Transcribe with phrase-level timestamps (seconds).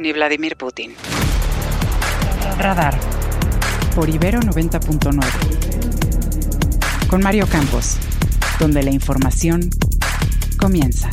[0.00, 0.94] ni Vladimir Putin.
[2.58, 2.98] Radar.
[3.94, 5.20] Por Ibero 90.9.
[7.08, 7.98] Con Mario Campos,
[8.58, 9.68] donde la información
[10.58, 11.10] comienza.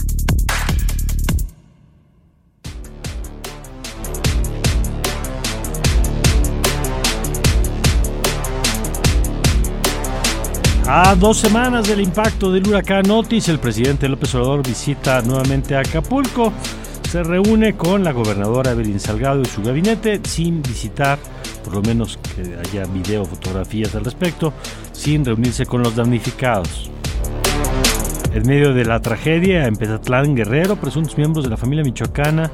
[10.89, 15.81] A dos semanas del impacto del huracán Otis, el presidente López Obrador visita nuevamente a
[15.81, 16.53] Acapulco.
[17.09, 21.17] Se reúne con la gobernadora Evelyn Salgado y su gabinete sin visitar,
[21.63, 24.51] por lo menos que haya video o fotografías al respecto,
[24.91, 26.91] sin reunirse con los damnificados.
[28.33, 32.51] En medio de la tragedia, en Petatlán, Guerrero, presuntos miembros de la familia michoacana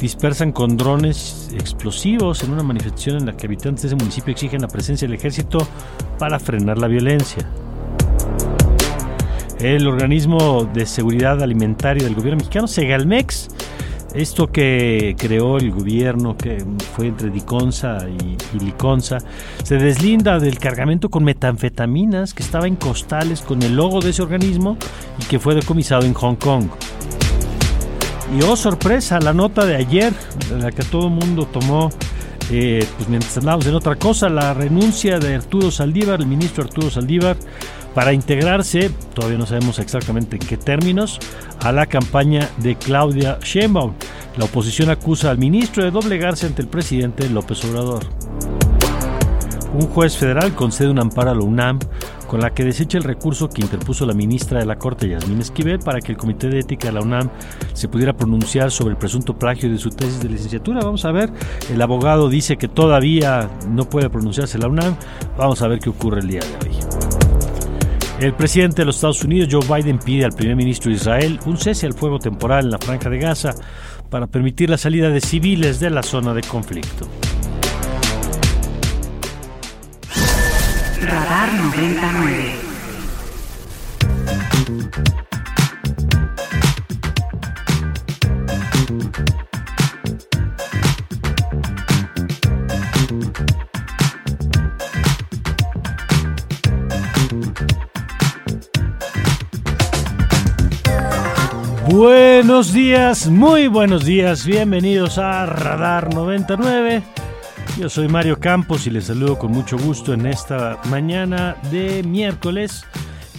[0.00, 4.62] dispersan con drones explosivos en una manifestación en la que habitantes de ese municipio exigen
[4.62, 5.58] la presencia del ejército
[6.18, 7.48] para frenar la violencia.
[9.60, 13.48] El organismo de seguridad alimentaria del gobierno mexicano, Segalmex,
[14.14, 19.18] esto que creó el gobierno, que fue entre Diconsa y, y, Liconza,
[19.62, 24.22] se deslinda del cargamento con metanfetaminas que estaba en costales con el logo de ese
[24.22, 24.76] organismo
[25.20, 26.66] y que fue decomisado en Hong Kong.
[28.38, 30.12] Y oh sorpresa, la nota de ayer,
[30.58, 31.90] la que todo el mundo tomó,
[32.50, 36.90] eh, pues mientras andábamos en otra cosa, la renuncia de Arturo Saldívar, el ministro Arturo
[36.90, 37.36] Saldívar,
[37.94, 41.20] para integrarse, todavía no sabemos exactamente en qué términos,
[41.60, 43.92] a la campaña de Claudia Sheinbaum.
[44.36, 48.06] La oposición acusa al ministro de doblegarse ante el presidente López Obrador.
[49.74, 51.78] Un juez federal concede un amparo a la UNAM
[52.32, 55.80] con la que desecha el recurso que interpuso la ministra de la Corte, Yasmín Esquivel,
[55.80, 57.28] para que el Comité de Ética de la UNAM
[57.74, 60.80] se pudiera pronunciar sobre el presunto plagio de su tesis de licenciatura.
[60.80, 61.30] Vamos a ver,
[61.70, 64.96] el abogado dice que todavía no puede pronunciarse la UNAM.
[65.36, 66.76] Vamos a ver qué ocurre el día de hoy.
[68.18, 71.58] El presidente de los Estados Unidos, Joe Biden, pide al primer ministro de Israel un
[71.58, 73.54] cese al fuego temporal en la franja de Gaza
[74.08, 77.06] para permitir la salida de civiles de la zona de conflicto.
[81.02, 82.54] Radar 99.
[101.88, 107.21] Buenos días, muy buenos días, bienvenidos a Radar 99.
[107.78, 112.84] Yo soy Mario Campos y les saludo con mucho gusto en esta mañana de miércoles,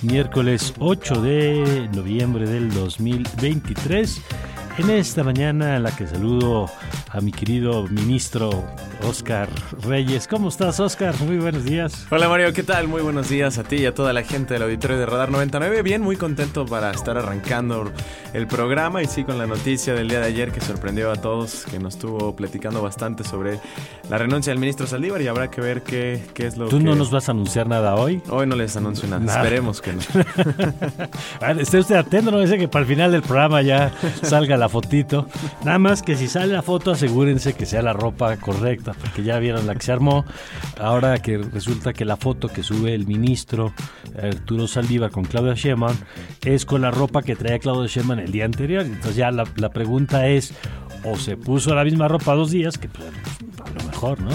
[0.01, 4.21] miércoles 8 de noviembre del 2023.
[4.75, 6.67] En esta mañana en la que saludo
[7.11, 8.65] a mi querido ministro
[9.07, 9.47] Oscar
[9.83, 10.27] Reyes.
[10.27, 11.13] ¿Cómo estás, Oscar?
[11.21, 12.07] Muy buenos días.
[12.09, 12.87] Hola, Mario, ¿qué tal?
[12.87, 15.83] Muy buenos días a ti y a toda la gente del auditorio de Radar 99.
[15.83, 17.91] Bien, muy contento para estar arrancando
[18.33, 21.65] el programa y sí, con la noticia del día de ayer que sorprendió a todos,
[21.69, 23.59] que nos estuvo platicando bastante sobre
[24.09, 26.83] la renuncia del ministro Saldívar y habrá que ver qué, qué es lo ¿Tú que...
[26.83, 28.23] no nos vas a anunciar nada hoy?
[28.27, 29.43] Hoy no les anuncio nada, Nada.
[29.43, 30.01] esperemos que no.
[31.59, 33.91] Esté usted atento, no dice que para el final del programa ya
[34.23, 35.27] salga la fotito.
[35.63, 39.39] Nada más que si sale la foto, asegúrense que sea la ropa correcta, porque ya
[39.39, 40.25] vieron la que se armó.
[40.79, 43.73] Ahora que resulta que la foto que sube el ministro
[44.21, 45.95] Arturo Saldívar con Claudia Sheinbaum
[46.43, 48.83] es con la ropa que traía Claudia Sheinbaum el día anterior.
[48.83, 50.53] Entonces ya la, la pregunta es,
[51.03, 53.07] o se puso la misma ropa dos días, que pues,
[53.63, 54.31] a lo mejor, ¿no?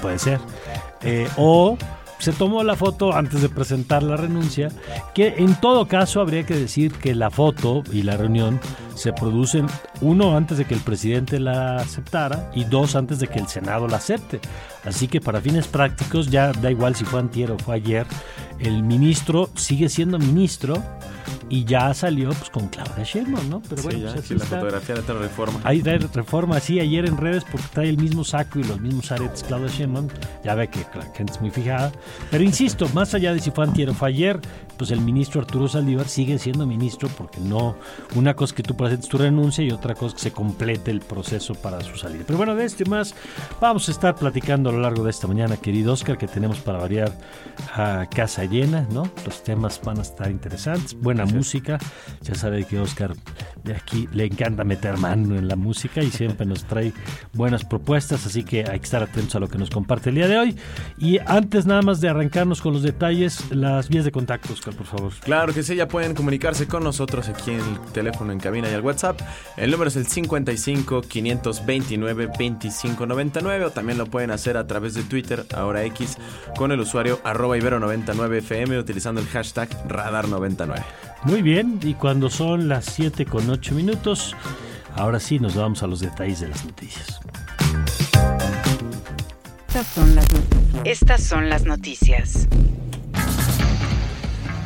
[0.00, 0.38] Puede ser.
[1.02, 1.76] Eh, o
[2.18, 4.68] se tomó la foto antes de presentar la renuncia,
[5.14, 8.60] que en todo caso habría que decir que la foto y la reunión
[8.94, 9.66] se producen
[10.00, 13.86] uno antes de que el presidente la aceptara y dos antes de que el Senado
[13.86, 14.40] la acepte.
[14.84, 18.06] Así que para fines prácticos ya da igual si fue antier o fue ayer,
[18.58, 20.82] el ministro sigue siendo ministro
[21.50, 23.62] y ya salió pues con Claudia Sheinbaum, ¿no?
[23.68, 24.56] Pero Sí, bueno, ya, pues, sí, la está.
[24.58, 25.60] fotografía de otra reforma.
[25.64, 29.10] Ahí trae reforma, sí, ayer en redes porque trae el mismo saco y los mismos
[29.12, 30.08] aretes Claudia Sheinbaum.
[30.44, 31.92] Ya ve que la gente es muy fijada.
[32.30, 34.40] Pero insisto, más allá de si fue antier o fue ayer,
[34.76, 37.76] pues el ministro Arturo Saldívar sigue siendo ministro porque no,
[38.14, 41.54] una cosa que tú presentes tu renuncia y otra cosa que se complete el proceso
[41.54, 42.24] para su salida.
[42.26, 43.14] Pero bueno, de esto y más
[43.60, 46.78] vamos a estar platicando a lo largo de esta mañana, querido Oscar, que tenemos para
[46.78, 47.12] variar
[47.74, 49.10] a casa llena, ¿no?
[49.24, 51.32] Los temas van a estar interesantes, buena es.
[51.38, 51.78] Música.
[52.22, 53.14] Ya sabe que Oscar
[53.64, 56.92] de aquí le encanta meter mano en la música y siempre nos trae
[57.32, 60.28] buenas propuestas, así que hay que estar atentos a lo que nos comparte el día
[60.28, 60.56] de hoy.
[60.98, 64.86] Y antes nada más de arrancarnos con los detalles, las vías de contacto, Oscar, por
[64.86, 65.12] favor.
[65.20, 68.74] Claro que sí, ya pueden comunicarse con nosotros aquí en el teléfono en cabina y
[68.74, 69.20] al WhatsApp.
[69.56, 75.02] El número es el 55 529 2599 o también lo pueden hacer a través de
[75.02, 76.16] Twitter, ahora X,
[76.56, 80.82] con el usuario arroba ibero99fm utilizando el hashtag radar99.
[81.24, 84.36] Muy bien, y cuando son las 7 con 8 minutos,
[84.94, 87.20] ahora sí nos vamos a los detalles de las noticias.
[89.66, 90.26] Estas son las,
[90.84, 92.48] Estas son las noticias.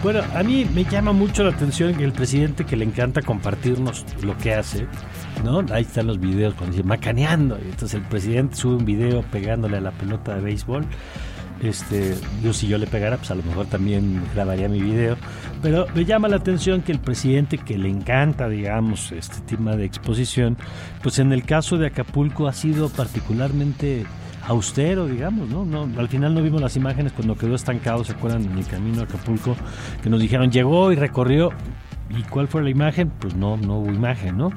[0.02, 4.04] Bueno, a mí me llama mucho la atención que el presidente que le encanta compartirnos
[4.22, 4.86] lo que hace,
[5.44, 5.64] ¿no?
[5.72, 7.56] Ahí están los videos cuando dice macaneando.
[7.58, 10.84] Y entonces el presidente sube un video pegándole a la pelota de béisbol.
[11.62, 15.16] Este, yo si yo le pegara, pues a lo mejor también grabaría mi video.
[15.62, 19.84] Pero me llama la atención que el presidente que le encanta, digamos, este tema de
[19.84, 20.56] exposición,
[21.02, 24.04] pues en el caso de Acapulco ha sido particularmente
[24.48, 25.64] austero, digamos, ¿no?
[25.64, 25.88] ¿no?
[26.00, 28.44] Al final no vimos las imágenes cuando quedó estancado, ¿se acuerdan?
[28.44, 29.56] En el camino a Acapulco,
[30.02, 31.50] que nos dijeron, llegó y recorrió
[32.16, 33.10] ¿Y cuál fue la imagen?
[33.18, 34.52] Pues no, no hubo imagen, ¿no?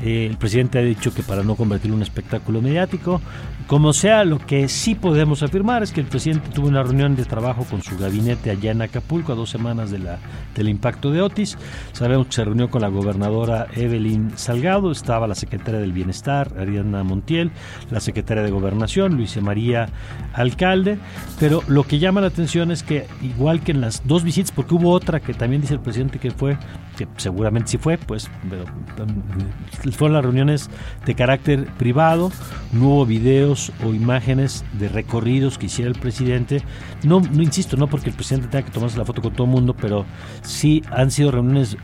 [0.00, 3.20] Eh, el presidente ha dicho que para no convertirlo en un espectáculo mediático,
[3.66, 7.24] como sea, lo que sí podemos afirmar es que el presidente tuvo una reunión de
[7.24, 11.56] trabajo con su gabinete allá en Acapulco a dos semanas del impacto de Otis.
[11.92, 17.04] Sabemos que se reunió con la gobernadora Evelyn Salgado, estaba la secretaria del Bienestar, Ariana
[17.04, 17.52] Montiel,
[17.90, 19.88] la secretaria de Gobernación, Luisa María
[20.32, 20.98] Alcalde,
[21.38, 24.74] pero lo que llama la atención es que igual que en las dos visitas, porque
[24.74, 26.58] hubo otra que también dice el presidente que fue
[27.00, 28.64] que seguramente sí fue, pues pero,
[29.02, 30.68] um, fueron las reuniones
[31.06, 32.30] de carácter privado,
[32.72, 36.62] no hubo videos o imágenes de recorridos que hiciera el presidente.
[37.02, 39.52] No, no insisto, no porque el presidente tenga que tomarse la foto con todo el
[39.52, 40.04] mundo, pero
[40.42, 41.78] sí han sido reuniones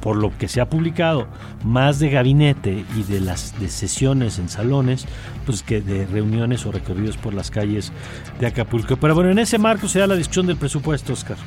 [0.00, 1.26] por lo que se ha publicado,
[1.64, 5.06] más de gabinete y de las de sesiones en salones,
[5.46, 7.90] pues que de reuniones o recorridos por las calles
[8.38, 8.96] de Acapulco.
[8.98, 11.38] Pero bueno, en ese marco se da la discusión del presupuesto, Oscar.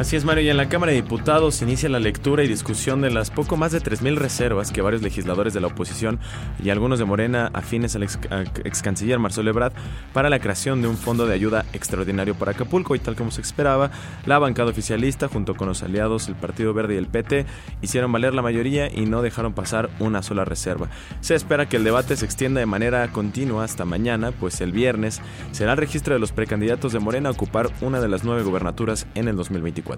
[0.00, 3.10] Así es, Mario, y en la Cámara de Diputados inicia la lectura y discusión de
[3.10, 6.18] las poco más de 3.000 reservas que varios legisladores de la oposición
[6.64, 9.74] y algunos de Morena afines al ex, canciller Marcelo Ebrard
[10.14, 13.42] para la creación de un fondo de ayuda extraordinario para Acapulco y tal como se
[13.42, 13.90] esperaba,
[14.24, 17.44] la bancada oficialista junto con los aliados el Partido Verde y el PT
[17.82, 20.88] hicieron valer la mayoría y no dejaron pasar una sola reserva.
[21.20, 25.20] Se espera que el debate se extienda de manera continua hasta mañana, pues el viernes
[25.52, 29.06] será el registro de los precandidatos de Morena a ocupar una de las nueve gubernaturas
[29.14, 29.89] en el 2024.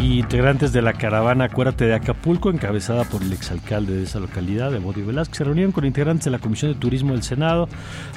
[0.00, 5.04] Integrantes de la caravana Acuérdate de Acapulco, encabezada por el exalcalde de esa localidad, Evodio
[5.04, 7.68] Velázquez, se reunieron con integrantes de la Comisión de Turismo del Senado,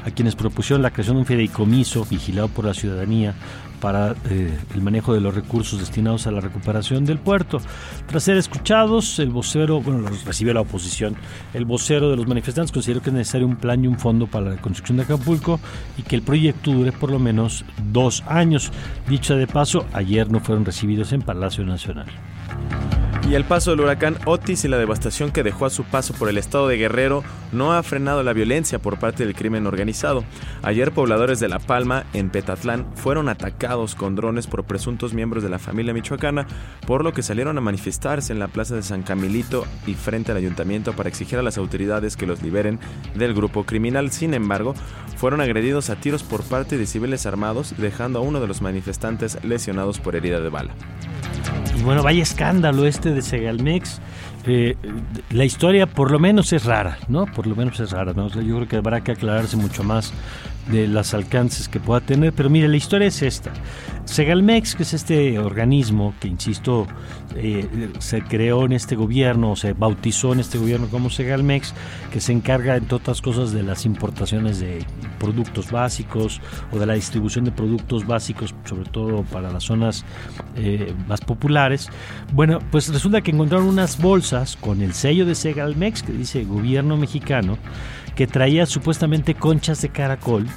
[0.05, 3.33] a quienes propusieron la creación de un fideicomiso vigilado por la ciudadanía
[3.81, 7.59] para eh, el manejo de los recursos destinados a la recuperación del puerto.
[8.07, 11.15] Tras ser escuchados, el vocero, bueno, recibió la oposición,
[11.53, 14.45] el vocero de los manifestantes consideró que es necesario un plan y un fondo para
[14.45, 15.59] la reconstrucción de Acapulco
[15.97, 18.71] y que el proyecto dure por lo menos dos años.
[19.09, 22.07] Dicho de paso, ayer no fueron recibidos en Palacio Nacional.
[23.29, 26.27] Y el paso del huracán Otis y la devastación que dejó a su paso por
[26.27, 27.23] el estado de Guerrero
[27.53, 30.25] no ha frenado la violencia por parte del crimen organizado.
[30.63, 35.49] Ayer pobladores de La Palma, en Petatlán, fueron atacados con drones por presuntos miembros de
[35.49, 36.45] la familia michoacana,
[36.85, 40.37] por lo que salieron a manifestarse en la plaza de San Camilito y frente al
[40.37, 42.79] ayuntamiento para exigir a las autoridades que los liberen
[43.15, 44.11] del grupo criminal.
[44.11, 44.73] Sin embargo,
[45.15, 49.37] fueron agredidos a tiros por parte de civiles armados, dejando a uno de los manifestantes
[49.43, 50.73] lesionados por herida de bala.
[51.77, 53.99] Y bueno, vaya escándalo este de Segalmex.
[54.45, 54.75] Eh,
[55.29, 57.25] la historia por lo menos es rara, ¿no?
[57.25, 58.27] Por lo menos es rara, ¿no?
[58.29, 60.13] yo creo que habrá que aclararse mucho más
[60.69, 63.51] de los alcances que pueda tener, pero mire, la historia es esta.
[64.05, 66.87] Segalmex, que es este organismo que, insisto,
[67.35, 71.73] eh, se creó en este gobierno, se bautizó en este gobierno como Segalmex,
[72.11, 74.85] que se encarga, entre otras cosas, de las importaciones de
[75.19, 76.41] productos básicos
[76.71, 80.03] o de la distribución de productos básicos, sobre todo para las zonas
[80.55, 81.89] eh, más populares.
[82.33, 86.97] Bueno, pues resulta que encontraron unas bolsas con el sello de Segalmex, que dice gobierno
[86.97, 87.57] mexicano,
[88.15, 90.47] que traía supuestamente conchas de caracol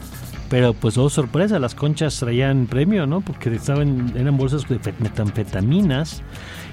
[0.55, 3.21] pero pues oh sorpresa, las conchas traían premio, ¿no?
[3.23, 6.23] Porque estaban, eran bolsas de metanfetaminas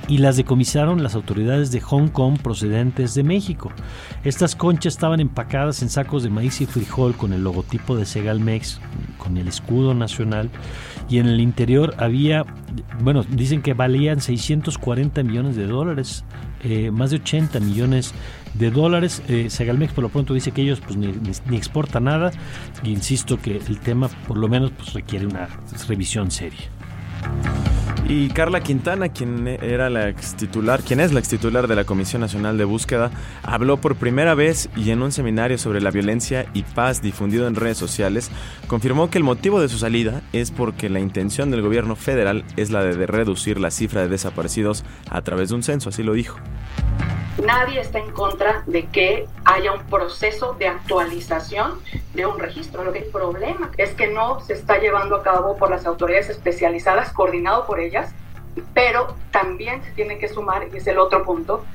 [0.07, 3.71] y las decomisaron las autoridades de Hong Kong procedentes de México.
[4.23, 8.79] Estas conchas estaban empacadas en sacos de maíz y frijol con el logotipo de Segalmex,
[9.17, 10.49] con el escudo nacional,
[11.09, 12.45] y en el interior había,
[13.01, 16.23] bueno, dicen que valían 640 millones de dólares,
[16.63, 19.21] eh, más de 80 millones de dólares.
[19.27, 22.31] Eh, Segalmex por lo pronto dice que ellos pues, ni, exporta nada.
[22.83, 25.47] E insisto que el tema por lo menos pues, requiere una
[25.87, 26.69] revisión seria.
[28.07, 31.85] Y Carla Quintana, quien era la ex titular, quien es la ex titular de la
[31.85, 33.09] Comisión Nacional de Búsqueda,
[33.41, 37.55] habló por primera vez y en un seminario sobre la violencia y paz difundido en
[37.55, 38.29] redes sociales,
[38.67, 42.69] confirmó que el motivo de su salida es porque la intención del gobierno federal es
[42.69, 46.37] la de reducir la cifra de desaparecidos a través de un censo, así lo dijo.
[47.37, 51.79] Nadie está en contra de que haya un proceso de actualización
[52.13, 52.83] de un registro.
[52.83, 56.29] Lo que el problema es que no se está llevando a cabo por las autoridades
[56.29, 58.13] especializadas, coordinado por ellas,
[58.73, 61.65] pero también se tiene que sumar, y es el otro punto,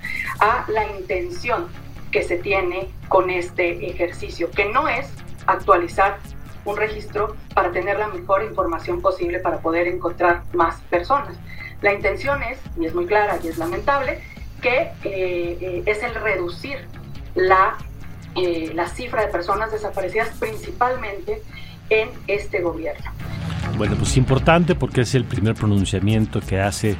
[0.40, 1.68] a la intención
[2.10, 5.08] que se tiene con este ejercicio, que no es
[5.46, 6.18] actualizar
[6.64, 11.36] un registro para tener la mejor información posible para poder encontrar más personas.
[11.80, 14.20] La intención es, y es muy clara y es lamentable,
[14.60, 16.78] que eh, eh, es el reducir
[17.34, 17.76] la,
[18.34, 21.42] eh, la cifra de personas desaparecidas principalmente
[21.90, 23.10] en este gobierno.
[23.76, 26.96] Bueno, pues importante porque es el primer pronunciamiento que hace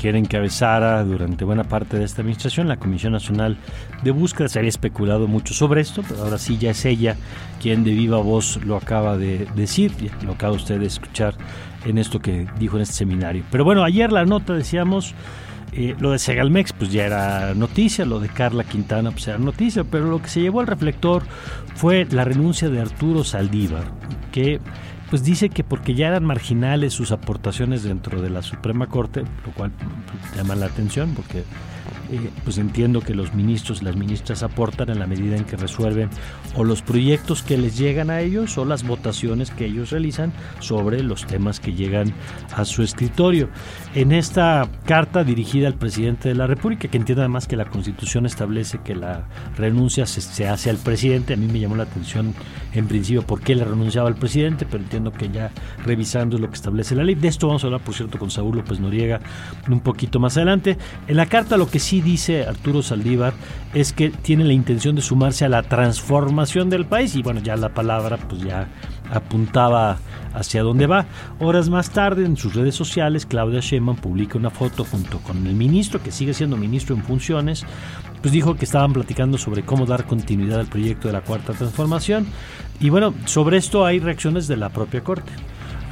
[0.00, 3.58] quiere encabezara durante buena parte de esta administración la Comisión Nacional
[4.02, 4.48] de Búsqueda.
[4.48, 7.16] Se había especulado mucho sobre esto, pero ahora sí ya es ella
[7.60, 9.92] quien de viva voz lo acaba de decir,
[10.24, 11.34] lo acaba usted de escuchar
[11.84, 13.44] en esto que dijo en este seminario.
[13.50, 15.14] Pero bueno, ayer la nota decíamos
[15.72, 19.84] eh, lo de Segalmex pues ya era noticia, lo de Carla Quintana pues era noticia,
[19.84, 21.22] pero lo que se llevó al reflector
[21.74, 23.84] fue la renuncia de Arturo Saldívar,
[24.32, 24.60] que
[25.10, 29.52] pues dice que porque ya eran marginales sus aportaciones dentro de la Suprema Corte, lo
[29.52, 31.44] cual pues, llama la atención porque
[32.10, 35.56] eh, pues entiendo que los ministros y las ministras aportan en la medida en que
[35.56, 36.10] resuelven
[36.56, 41.04] o los proyectos que les llegan a ellos o las votaciones que ellos realizan sobre
[41.04, 42.12] los temas que llegan
[42.56, 43.48] a su escritorio.
[43.94, 48.26] En esta carta dirigida al presidente de la República, que entiende además que la Constitución
[48.26, 52.34] establece que la renuncia se, hace al presidente, a mí me llamó la atención
[52.72, 55.52] en principio por qué le renunciaba al presidente, pero entiendo que ya
[55.84, 57.14] revisando lo que establece la ley.
[57.14, 59.20] De esto vamos a hablar, por cierto, con Saúl López Noriega
[59.68, 60.76] un poquito más adelante.
[61.06, 63.32] En la carta lo que sí dice Arturo Saldívar
[63.74, 67.56] es que tiene la intención de sumarse a la transformación del país y bueno, ya
[67.56, 68.68] la palabra pues ya
[69.10, 69.98] apuntaba
[70.34, 71.06] hacia dónde va.
[71.38, 75.54] Horas más tarde en sus redes sociales Claudia Sheinbaum publica una foto junto con el
[75.54, 77.64] ministro que sigue siendo ministro en funciones,
[78.20, 82.26] pues dijo que estaban platicando sobre cómo dar continuidad al proyecto de la cuarta transformación
[82.80, 85.32] y bueno, sobre esto hay reacciones de la propia Corte.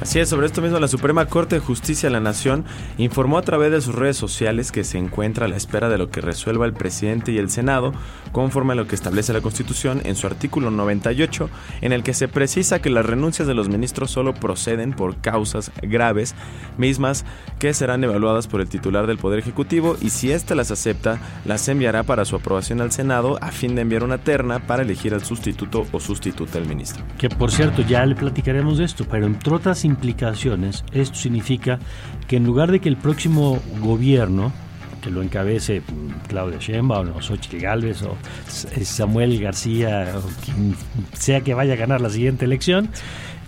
[0.01, 2.63] Así es, sobre esto mismo la Suprema Corte de Justicia de la Nación
[2.97, 6.09] informó a través de sus redes sociales que se encuentra a la espera de lo
[6.09, 7.91] que resuelva el presidente y el Senado
[8.31, 11.49] conforme a lo que establece la Constitución en su artículo 98
[11.81, 15.69] en el que se precisa que las renuncias de los ministros solo proceden por causas
[15.81, 16.33] graves
[16.77, 17.25] mismas
[17.59, 21.67] que serán evaluadas por el titular del Poder Ejecutivo y si éste las acepta las
[21.67, 25.25] enviará para su aprobación al Senado a fin de enviar una terna para elegir al
[25.25, 27.03] sustituto o sustituta del ministro.
[27.17, 31.79] Que por cierto ya le platicaremos de esto, pero entre otras implicaciones, esto significa
[32.27, 34.51] que en lugar de que el próximo gobierno,
[35.01, 35.81] que lo encabece
[36.27, 38.17] Claudia Sheinbaum o Xochitl Galvez o
[38.47, 40.75] Samuel García o quien
[41.13, 42.89] sea que vaya a ganar la siguiente elección,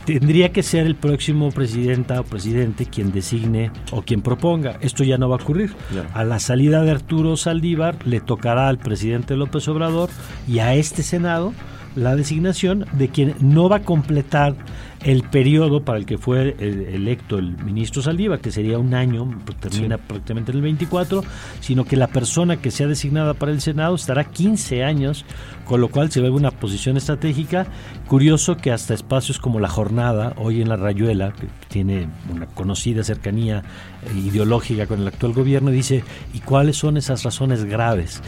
[0.06, 4.78] tendría que ser el próximo presidenta o presidente quien designe o quien proponga.
[4.82, 5.74] Esto ya no va a ocurrir.
[6.14, 10.10] A la salida de Arturo Saldívar le tocará al presidente López Obrador
[10.48, 11.54] y a este Senado
[11.96, 14.56] la designación de quien no va a completar
[15.04, 19.58] el periodo para el que fue electo el ministro Saldívar, que sería un año, pues,
[19.60, 21.24] termina prácticamente en el 24,
[21.60, 25.26] sino que la persona que sea designada para el Senado estará 15 años,
[25.66, 27.66] con lo cual se ve una posición estratégica.
[28.08, 33.04] Curioso que hasta espacios como La Jornada, hoy en La Rayuela, que tiene una conocida
[33.04, 33.64] cercanía
[34.04, 38.22] eh, ideológica con el actual gobierno, dice, ¿y cuáles son esas razones graves?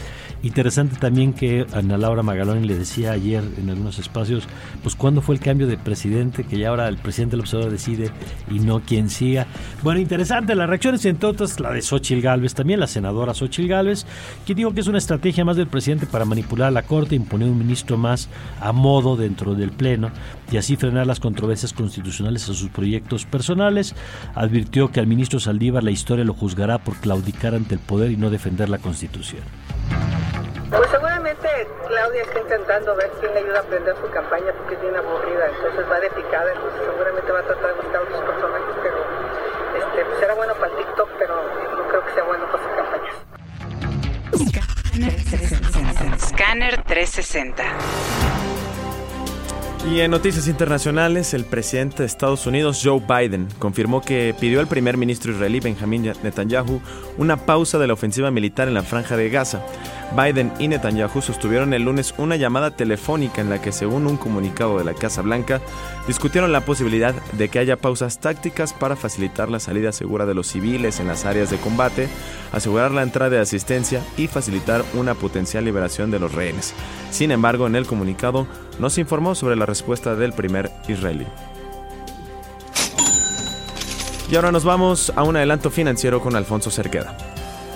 [0.44, 4.44] Interesante también que Ana Laura Magaloni le decía ayer en algunos espacios,
[4.82, 8.10] pues cuándo fue el cambio de presidente, que ya ahora el presidente del observador decide
[8.50, 9.46] y no quien siga.
[9.82, 14.04] Bueno, interesante las reacciones, entre otras la de Xochitl Galvez también, la senadora Xochitl Galvez,
[14.46, 17.48] que dijo que es una estrategia más del presidente para manipular a la Corte, imponer
[17.48, 18.28] un ministro más
[18.60, 20.10] a modo dentro del Pleno
[20.52, 23.94] y así frenar las controversias constitucionales a sus proyectos personales.
[24.34, 28.18] Advirtió que al ministro Saldívar la historia lo juzgará por claudicar ante el poder y
[28.18, 29.40] no defender la Constitución.
[30.70, 31.48] Pues seguramente
[31.86, 35.46] Claudia está intentando ver quién le ayuda a aprender su campaña porque es bien aburrida,
[35.48, 38.96] entonces va de picada, entonces seguramente va a tratar de buscar otros personajes, pero
[39.78, 41.34] este, pues era bueno para el TikTok, pero
[41.76, 43.14] no creo que sea bueno para sus campañas.
[46.28, 47.64] Scanner 360.
[49.90, 54.66] Y en noticias internacionales, el presidente de Estados Unidos, Joe Biden, confirmó que pidió al
[54.66, 56.80] primer ministro israelí Benjamin Netanyahu
[57.18, 59.60] una pausa de la ofensiva militar en la franja de Gaza.
[60.14, 64.78] Biden y Netanyahu sostuvieron el lunes una llamada telefónica en la que, según un comunicado
[64.78, 65.60] de la Casa Blanca,
[66.06, 70.46] discutieron la posibilidad de que haya pausas tácticas para facilitar la salida segura de los
[70.46, 72.08] civiles en las áreas de combate,
[72.52, 76.74] asegurar la entrada de asistencia y facilitar una potencial liberación de los rehenes.
[77.10, 78.46] Sin embargo, en el comunicado
[78.78, 81.26] no se informó sobre la respuesta del primer israelí.
[84.30, 87.16] Y ahora nos vamos a un adelanto financiero con Alfonso Cerqueda.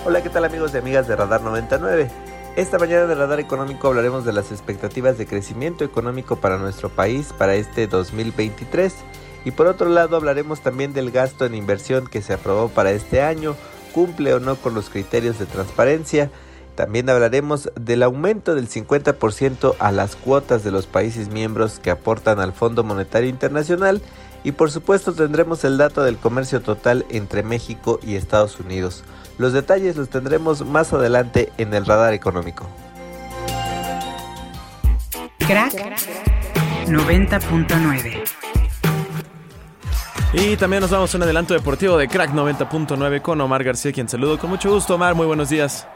[0.05, 2.28] Hola, ¿qué tal amigos y amigas de Radar 99?
[2.59, 6.89] Esta mañana en el Radar Económico hablaremos de las expectativas de crecimiento económico para nuestro
[6.89, 8.93] país para este 2023
[9.45, 13.21] y por otro lado hablaremos también del gasto en inversión que se aprobó para este
[13.21, 13.55] año,
[13.93, 16.31] cumple o no con los criterios de transparencia.
[16.75, 22.41] También hablaremos del aumento del 50% a las cuotas de los países miembros que aportan
[22.41, 24.01] al Fondo Monetario Internacional
[24.43, 29.05] y por supuesto tendremos el dato del comercio total entre México y Estados Unidos.
[29.39, 32.67] Los detalles los tendremos más adelante en el radar económico.
[35.39, 35.73] Crack
[36.85, 38.21] 90.9
[40.31, 44.07] y también nos vamos a un adelanto deportivo de Crack 90.9 con Omar García, quien
[44.07, 44.93] saludo con mucho gusto.
[44.93, 45.87] Omar, muy buenos días.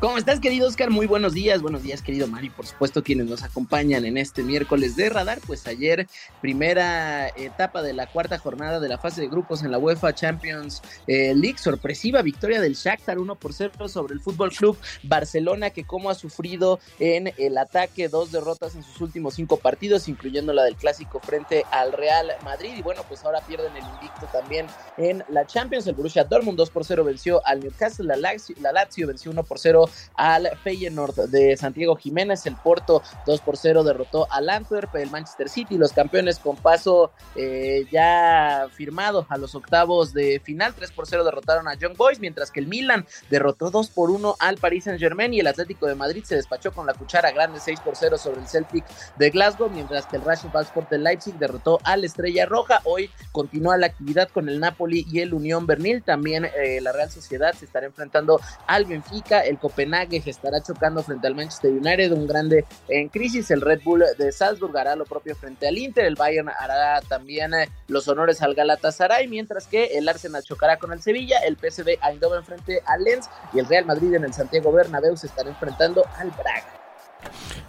[0.00, 0.90] ¿Cómo estás, querido Oscar?
[0.90, 4.94] Muy buenos días, buenos días, querido Mari, por supuesto, quienes nos acompañan en este miércoles
[4.94, 5.40] de radar.
[5.44, 6.06] Pues ayer,
[6.40, 10.82] primera etapa de la cuarta jornada de la fase de grupos en la UEFA Champions
[11.08, 15.82] eh, League, sorpresiva victoria del Shakhtar 1 por 0 sobre el Fútbol Club Barcelona, que
[15.82, 20.62] como ha sufrido en el ataque dos derrotas en sus últimos cinco partidos, incluyendo la
[20.62, 22.74] del clásico frente al Real Madrid.
[22.78, 25.88] Y bueno, pues ahora pierden el invicto también en la Champions.
[25.88, 29.42] El Borussia Dortmund 2 por 0 venció al Newcastle, la Lazio, la Lazio venció 1
[29.42, 32.46] por 0 al Feyenoord de Santiago Jiménez.
[32.46, 37.12] El Porto 2 por 0 derrotó al Antwerp, el Manchester City, los campeones con paso
[37.34, 40.74] eh, ya firmado a los octavos de final.
[40.74, 44.36] 3 por 0 derrotaron a Young Boys, mientras que el Milan derrotó 2 por 1
[44.38, 47.60] al Paris Saint Germain y el Atlético de Madrid se despachó con la cuchara grande
[47.60, 48.84] 6 por 0 sobre el Celtic
[49.16, 52.80] de Glasgow, mientras que el Racing Sport de Leipzig derrotó al Estrella Roja.
[52.84, 56.02] Hoy continúa la actividad con el Napoli y el Unión Bernil.
[56.02, 61.28] También eh, la Real Sociedad se estará enfrentando al Benfica, el Copenhague estará chocando frente
[61.28, 63.48] al Manchester United, un grande en crisis.
[63.52, 66.04] El Red Bull de Salzburg hará lo propio frente al Inter.
[66.04, 70.92] El Bayern hará también eh, los honores al Galatasaray, mientras que el Arsenal chocará con
[70.92, 74.72] el Sevilla, el PSV Eindhoven frente al Lens y el Real Madrid en el Santiago
[74.72, 76.74] Bernabéu se estará enfrentando al Braga.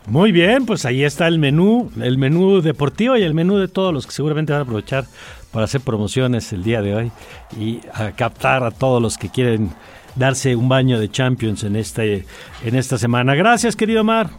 [0.08, 3.94] Muy bien, pues ahí está el menú, el menú deportivo y el menú de todos
[3.94, 5.06] los que seguramente van a aprovechar
[5.52, 7.12] para hacer promociones el día de hoy
[7.56, 7.82] y
[8.16, 9.72] captar a todos los que quieren
[10.20, 12.26] darse un baño de Champions en, este,
[12.64, 13.34] en esta semana.
[13.34, 14.30] Gracias, querido Mar.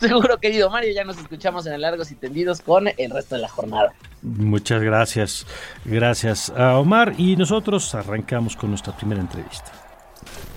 [0.00, 3.42] Seguro, querido Mario, ya nos escuchamos en el Largos y Tendidos con el resto de
[3.42, 3.92] la jornada.
[4.22, 5.46] Muchas gracias.
[5.84, 9.70] Gracias a Omar y nosotros arrancamos con nuestra primera entrevista.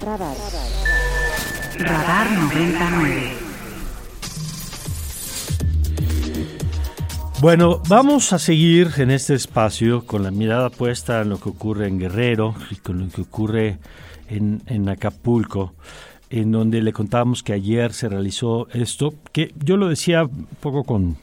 [0.01, 0.35] Radar.
[1.77, 3.33] Radar 99.
[7.41, 11.87] Bueno, vamos a seguir en este espacio con la mirada puesta en lo que ocurre
[11.87, 13.77] en Guerrero y con lo que ocurre
[14.29, 15.73] en, Acapulco,
[16.29, 20.83] en donde le contábamos que ayer se realizó esto, que yo lo decía un poco
[20.83, 21.17] con,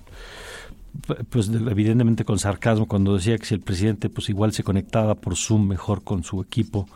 [1.30, 5.36] pues evidentemente con sarcasmo cuando decía que si el presidente pues igual se conectaba por
[5.36, 6.86] Zoom mejor con su equipo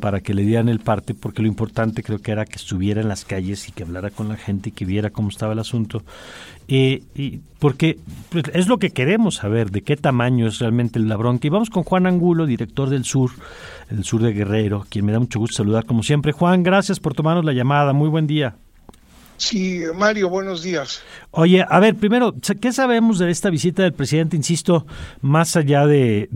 [0.00, 3.08] para que le dieran el parte porque lo importante creo que era que estuviera en
[3.08, 6.02] las calles y que hablara con la gente y que viera cómo estaba el asunto.
[6.68, 11.16] Eh, y porque pues, es lo que queremos saber de qué tamaño es realmente la
[11.16, 11.46] bronca.
[11.46, 13.30] Y vamos con Juan Angulo director del Sur
[13.90, 17.14] el Sur de Guerrero quien me da mucho gusto saludar como siempre Juan gracias por
[17.14, 18.56] tomarnos la llamada muy buen día
[19.38, 21.00] Sí, Mario, buenos días.
[21.30, 24.36] Oye, a ver, primero, ¿qué sabemos de esta visita del presidente?
[24.36, 24.84] Insisto,
[25.20, 26.28] más allá de,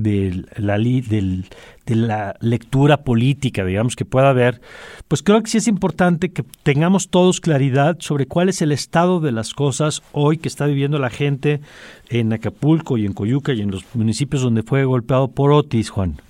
[0.56, 4.60] la, de la lectura política, digamos, que pueda haber,
[5.08, 9.18] pues creo que sí es importante que tengamos todos claridad sobre cuál es el estado
[9.18, 11.60] de las cosas hoy que está viviendo la gente
[12.08, 16.20] en Acapulco y en Coyuca y en los municipios donde fue golpeado por Otis, Juan.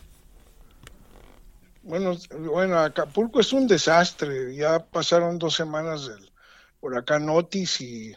[1.93, 2.17] Bueno,
[2.51, 4.55] bueno, Acapulco es un desastre.
[4.55, 6.33] Ya pasaron dos semanas del
[6.81, 8.17] huracán Otis y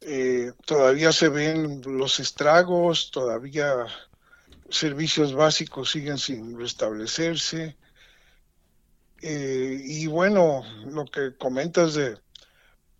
[0.00, 3.86] eh, todavía se ven los estragos, todavía
[4.70, 7.76] servicios básicos siguen sin restablecerse.
[9.22, 12.18] Eh, y bueno, lo que comentas de,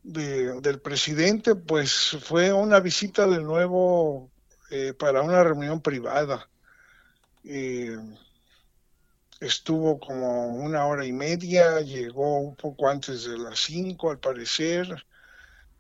[0.04, 4.30] del presidente, pues fue una visita de nuevo
[4.70, 6.48] eh, para una reunión privada
[9.44, 15.06] estuvo como una hora y media, llegó un poco antes de las cinco al parecer,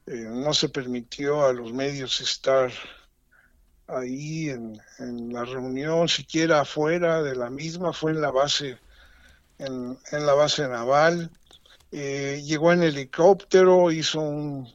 [0.06, 2.70] eh, no se permitió a los medios estar
[3.86, 4.80] ahí en,
[5.32, 8.78] la reunión, siquiera afuera de la misma, fue en la base,
[9.58, 11.30] en, la base naval.
[11.92, 14.68] eh, llegó en helicóptero, hizo un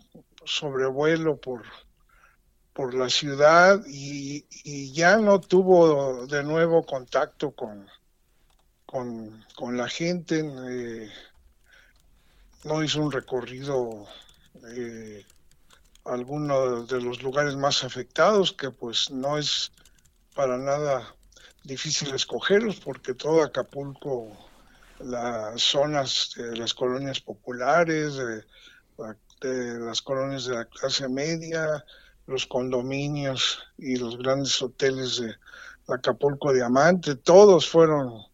[0.46, 1.64] sobrevuelo por,
[2.74, 4.46] por la ciudad y,
[4.94, 7.88] ya no tuvo de nuevo contacto con,
[8.90, 11.12] con, la gente, eh,
[12.64, 14.08] no hizo un recorrido
[14.76, 15.24] eh,
[16.06, 19.72] alguno de los lugares más afectados, que pues no es
[20.34, 21.14] para nada
[21.64, 24.36] difícil escogerlos, porque todo Acapulco,
[24.98, 28.44] las zonas de las colonias populares, de,
[29.80, 31.86] las colonias de la clase media,
[32.26, 35.36] los condominios y los grandes hoteles de
[35.88, 38.29] Acapulco Diamante, todos fueron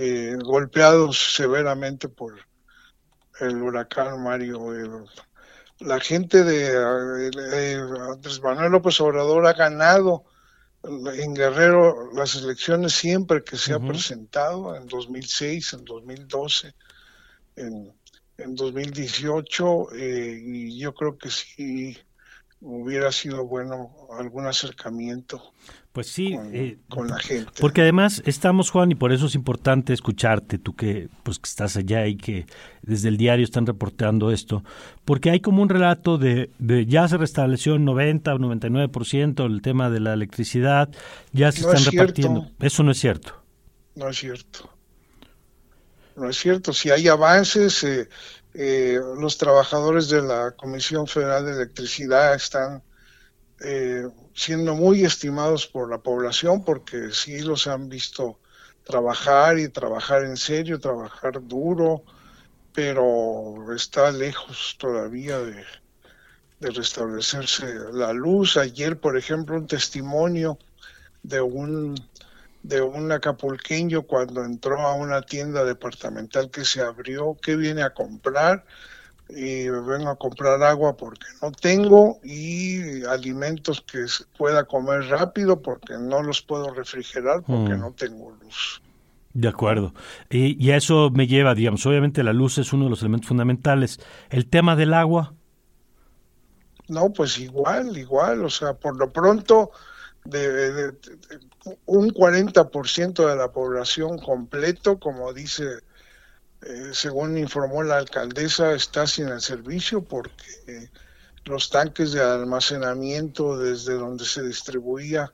[0.00, 2.36] eh, golpeados severamente por
[3.40, 5.04] el huracán Mario.
[5.80, 6.76] la gente de
[8.12, 10.24] Andrés Manuel López Obrador ha ganado
[10.84, 16.74] en Guerrero las elecciones siempre que se ha presentado, en 2006, en 2012,
[17.56, 17.92] en,
[18.36, 21.98] en 2018, eh, y yo creo que sí
[22.60, 25.52] hubiera sido bueno algún acercamiento.
[25.92, 27.50] Pues sí, eh, con, la gente.
[27.60, 31.76] Porque además estamos, Juan, y por eso es importante escucharte, tú que pues que estás
[31.76, 32.46] allá y que
[32.82, 34.62] desde el diario están reportando esto,
[35.04, 39.62] porque hay como un relato de, de ya se restableció en 90 o 99% el
[39.62, 40.88] tema de la electricidad,
[41.32, 42.48] ya se están repartiendo.
[42.60, 43.42] Eso no es cierto.
[43.96, 44.70] No es cierto.
[46.14, 46.72] No es cierto.
[46.72, 48.08] Si hay avances, eh,
[48.60, 52.82] eh, los trabajadores de la Comisión Federal de Electricidad están
[53.60, 58.40] eh, siendo muy estimados por la población porque sí los han visto
[58.82, 62.02] trabajar y trabajar en serio, trabajar duro,
[62.74, 65.64] pero está lejos todavía de,
[66.58, 68.56] de restablecerse la luz.
[68.56, 70.58] Ayer, por ejemplo, un testimonio
[71.22, 71.94] de un
[72.68, 77.94] de un acapulqueño cuando entró a una tienda departamental que se abrió, ¿qué viene a
[77.94, 78.64] comprar?
[79.30, 84.04] Y vengo a comprar agua porque no tengo y alimentos que
[84.36, 87.80] pueda comer rápido porque no los puedo refrigerar porque mm.
[87.80, 88.82] no tengo luz.
[89.32, 89.94] De acuerdo.
[90.28, 94.00] Y, y, eso me lleva, digamos, obviamente la luz es uno de los elementos fundamentales.
[94.30, 95.34] ¿El tema del agua?
[96.88, 98.44] No, pues igual, igual.
[98.44, 99.70] O sea, por lo pronto
[100.28, 100.94] de,
[101.86, 105.64] un 40% de la población completo, como dice,
[106.62, 110.90] eh, según informó la alcaldesa, está sin el servicio porque
[111.44, 115.32] los tanques de almacenamiento desde donde se distribuía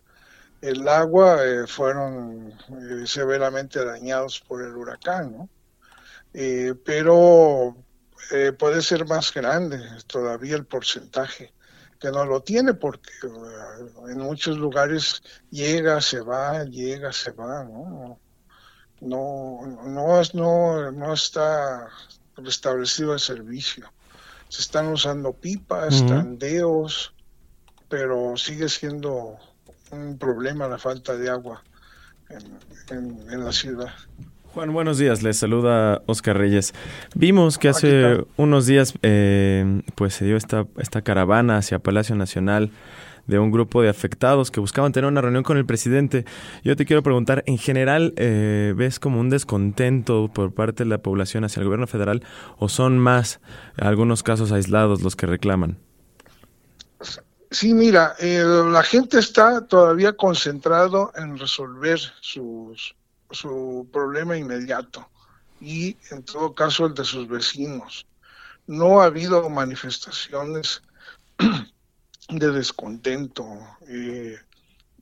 [0.61, 5.49] el agua eh, fueron eh, severamente dañados por el huracán, ¿no?
[6.85, 7.77] pero
[8.59, 9.79] puede ser más grande
[10.09, 11.53] todavía el porcentaje
[12.01, 17.65] que no lo tiene porque uh, en muchos lugares llega, se va, llega, se va,
[17.65, 18.19] ¿no?
[19.01, 21.89] No, no, no, no está
[22.37, 23.93] restablecido el servicio.
[24.49, 27.15] Se están usando pipas, tandeos,
[27.89, 29.37] pero sigue siendo
[29.91, 31.63] un problema la falta de agua
[32.91, 33.93] en la ciudad.
[34.55, 35.25] Juan, buenos días.
[35.25, 36.75] Les saluda Oscar Reyes.
[37.17, 42.71] Vimos que hace unos días eh, pues se dio esta, esta caravana hacia Palacio Nacional
[43.27, 46.25] de un grupo de afectados que buscaban tener una reunión con el presidente.
[46.63, 50.99] Yo te quiero preguntar, en general, eh, ¿ves como un descontento por parte de la
[50.99, 52.23] población hacia el gobierno federal
[52.57, 53.41] o son más
[53.77, 55.79] algunos casos aislados los que reclaman?
[57.51, 62.95] Sí, mira, eh, la gente está todavía concentrado en resolver sus
[63.31, 65.09] su problema inmediato
[65.61, 68.07] y en todo caso el de sus vecinos.
[68.67, 70.83] No ha habido manifestaciones
[72.29, 73.47] de descontento.
[73.89, 74.39] Eh,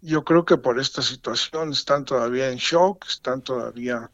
[0.00, 4.10] yo creo que por esta situación están todavía en shock, están todavía,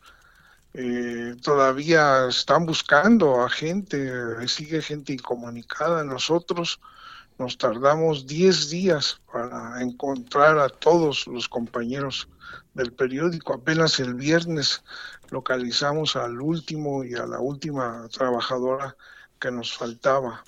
[0.75, 6.05] eh, todavía están buscando a gente, sigue gente incomunicada.
[6.05, 6.81] Nosotros
[7.39, 12.29] nos tardamos 10 días para encontrar a todos los compañeros
[12.75, 13.55] del periódico.
[13.55, 14.83] Apenas el viernes
[15.31, 18.97] localizamos al último y a la última trabajadora
[19.39, 20.45] que nos faltaba.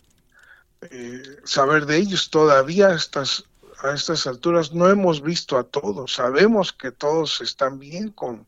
[0.82, 3.44] Eh, saber de ellos todavía a estas,
[3.82, 6.14] a estas alturas no hemos visto a todos.
[6.14, 8.46] Sabemos que todos están bien con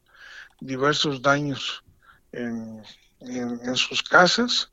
[0.61, 1.85] diversos daños
[2.33, 2.83] en,
[3.75, 4.73] sus casas,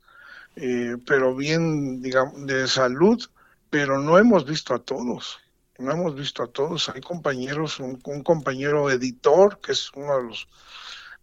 [0.56, 3.22] eh, pero bien digamos, de salud,
[3.70, 5.40] pero no hemos visto a todos
[5.80, 6.88] no hemos visto a todos.
[6.90, 10.48] Hay compañeros, un, compañero editor, que es uno de los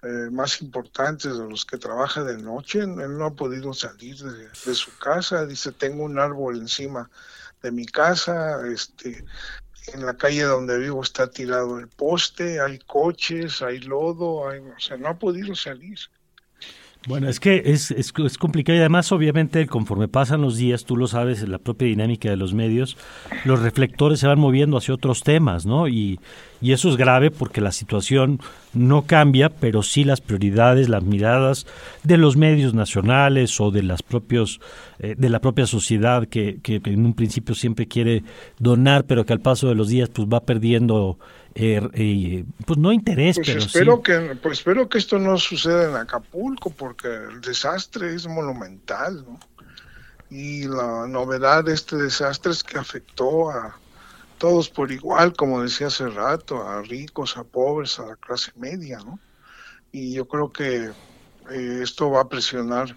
[0.04, 4.76] eh, más importantes de los que trabaja de noche, él no ha podido salir de,
[4.76, 5.46] su casa.
[5.46, 7.10] Dice, tengo un árbol encima
[7.62, 9.26] de mi casa, este,
[9.94, 14.80] en la calle donde vivo está tirado el poste, hay coches, hay lodo, hay, o
[14.80, 15.98] sea, no ha podido salir.
[17.08, 21.08] Bueno, es que es, es, complicado y además obviamente conforme pasan los días, tú lo
[21.08, 22.98] sabes, la propia dinámica de los medios,
[23.46, 25.88] los reflectores se van moviendo hacia otros temas, ¿no?
[25.88, 26.20] Y,
[26.60, 28.42] y eso es grave porque la situación
[28.74, 31.66] no cambia, pero sí las prioridades, las miradas
[32.04, 34.60] de los medios nacionales o de las propios
[35.00, 38.24] eh, de la propia sociedad que, que en un principio siempre quiere
[38.60, 41.18] donar, pero que al paso de los días pues va perdiendo
[41.60, 45.96] eh, pues no interés, pues pero espero que pues espero que esto no suceda en
[45.96, 49.40] Acapulco porque el desastre es monumental, ¿no?
[50.30, 53.80] Y la novedad de este desastre es que afectó a
[54.38, 59.00] todos por igual, como decía hace rato, a ricos, a pobres, a la clase media,
[59.00, 59.20] ¿no?
[59.92, 60.92] Y yo creo que
[61.50, 62.96] eh, esto va a presionar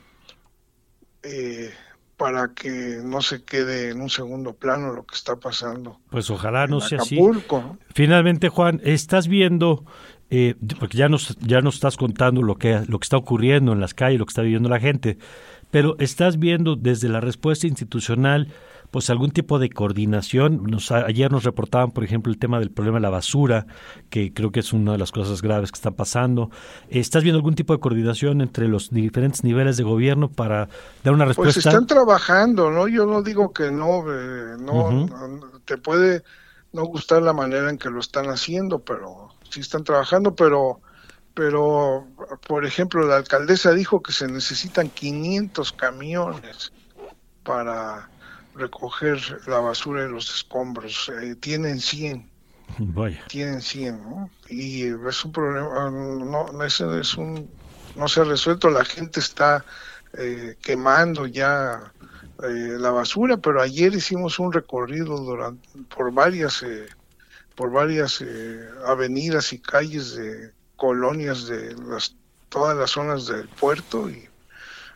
[1.22, 1.72] eh,
[2.20, 6.00] para que no se quede en un segundo plano lo que está pasando.
[6.11, 7.18] Pues ojalá no sea así.
[7.94, 9.87] Finalmente, Juan, estás viendo,
[10.28, 13.80] eh, porque ya nos, ya nos estás contando lo que, lo que está ocurriendo en
[13.80, 15.16] las calles, lo que está viviendo la gente,
[15.70, 18.48] pero estás viendo desde la respuesta institucional
[18.90, 20.64] pues algún tipo de coordinación.
[20.64, 23.66] Nos, ayer nos reportaban, por ejemplo, el tema del problema de la basura,
[24.09, 26.50] que creo que es una de las cosas graves que están pasando.
[26.88, 30.68] ¿Estás viendo algún tipo de coordinación entre los diferentes niveles de gobierno para
[31.05, 31.61] dar una pues respuesta?
[31.61, 32.88] Pues están trabajando, ¿no?
[32.88, 35.09] Yo no digo que no, eh, no,
[35.64, 36.22] te puede
[36.72, 40.81] no gustar la manera en que lo están haciendo, pero sí están trabajando, pero
[41.33, 42.07] pero
[42.46, 46.72] por ejemplo la alcaldesa dijo que se necesitan 500 camiones
[47.44, 48.11] para
[48.54, 51.10] recoger la basura de los escombros.
[51.22, 52.28] Eh, tienen 100.
[52.78, 53.24] Vaya.
[53.28, 54.30] Tienen 100, ¿no?
[54.48, 57.48] Y es un problema, no, es, es un,
[57.96, 59.64] no se ha resuelto, la gente está
[60.14, 61.92] eh, quemando ya
[62.42, 66.64] eh, la basura, pero ayer hicimos un recorrido durante, por varias,
[67.54, 68.24] por varias
[68.86, 72.14] avenidas y calles de colonias de las,
[72.48, 74.29] todas las zonas del puerto y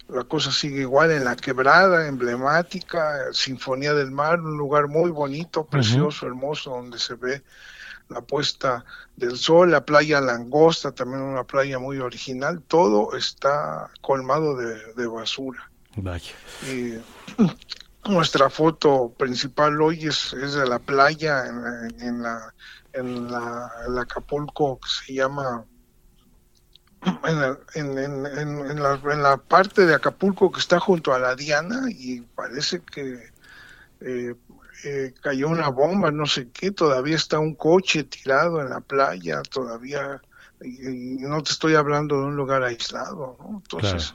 [0.08, 5.64] la cosa sigue igual en la quebrada, emblemática, Sinfonía del Mar, un lugar muy bonito,
[5.64, 7.42] precioso, hermoso, donde se ve
[8.08, 8.84] la puesta
[9.16, 15.70] del sol, la playa Langosta, también una playa muy original, todo está colmado de, basura.
[16.70, 16.94] Y
[18.08, 22.54] nuestra foto principal hoy es, de la playa en, la,
[22.92, 25.64] en la, el Acapulco que se llama
[27.04, 31.86] en, en, en, la, en, la, parte de Acapulco que está junto a la Diana
[31.88, 33.30] y parece que
[34.00, 34.34] eh,
[34.84, 39.42] eh, cayó una bomba, no sé qué, todavía está un coche tirado en la playa,
[39.42, 40.20] todavía,
[40.62, 43.62] y, no te estoy hablando de un lugar aislado, ¿no?
[43.62, 44.14] Entonces,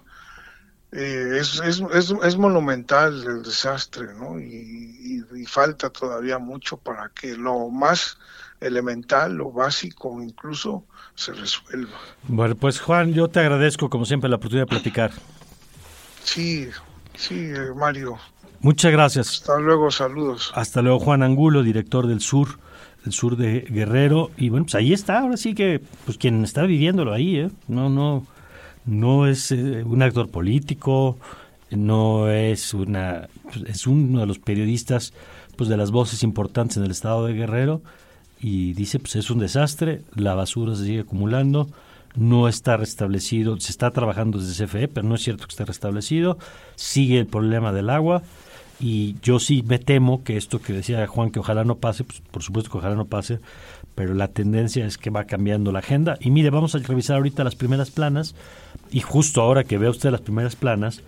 [0.91, 4.39] eh, es, es, es, es, monumental el desastre, ¿no?
[4.39, 8.17] Y, y falta todavía mucho para que lo más
[8.59, 10.85] elemental, lo básico incluso,
[11.19, 11.97] se resuelva.
[12.29, 15.11] Bueno, pues Juan, yo te agradezco como siempre la oportunidad de platicar.
[16.23, 16.69] Sí,
[17.17, 18.17] sí, eh, Mario.
[18.61, 19.27] Muchas gracias.
[19.27, 20.51] Hasta luego, saludos.
[20.55, 22.59] Hasta luego, Juan Angulo, director del Sur,
[23.03, 24.31] del Sur de Guerrero.
[24.37, 27.51] Y bueno, pues ahí está, ahora sí que, pues quien está viviéndolo ahí, ¿eh?
[27.67, 28.25] No, no,
[28.85, 31.17] no es eh, un actor político,
[31.69, 35.13] no es una, pues, es uno de los periodistas,
[35.57, 37.81] pues de las voces importantes en el estado de Guerrero
[38.39, 41.69] y dice pues es un desastre, la basura se sigue acumulando,
[42.15, 46.37] no está restablecido, se está trabajando desde CFE, pero no es cierto que esté restablecido,
[46.75, 48.23] sigue el problema del agua
[48.79, 52.21] y yo sí me temo que esto que decía Juan que ojalá no pase, pues
[52.31, 53.39] por supuesto que ojalá no pase,
[53.93, 56.17] pero la tendencia es que va cambiando la agenda.
[56.21, 58.35] Y mire, vamos a revisar ahorita las primeras planas
[58.89, 61.01] y justo ahora que vea usted las primeras planas,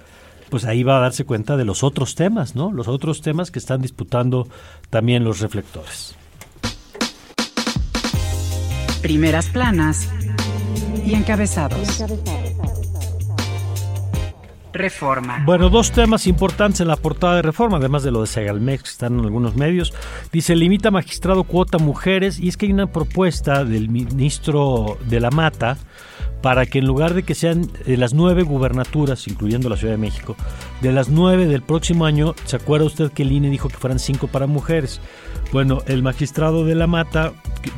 [0.49, 2.73] pues ahí va a darse cuenta de los otros temas, ¿no?
[2.73, 4.49] Los otros temas que están disputando
[4.89, 6.17] también los reflectores
[9.01, 10.09] primeras planas
[11.05, 12.03] y encabezados.
[14.73, 15.43] Reforma.
[15.45, 18.89] Bueno, dos temas importantes en la portada de Reforma, además de lo de Segalmex, que
[18.89, 19.93] están en algunos medios.
[20.31, 25.29] Dice, limita magistrado cuota mujeres, y es que hay una propuesta del ministro de la
[25.29, 25.77] Mata
[26.41, 29.97] para que en lugar de que sean de las nueve gubernaturas, incluyendo la Ciudad de
[29.97, 30.35] México,
[30.81, 33.99] de las nueve del próximo año, ¿se acuerda usted que el INE dijo que fueran
[33.99, 35.01] cinco para mujeres?
[35.51, 37.33] Bueno, el magistrado de la Mata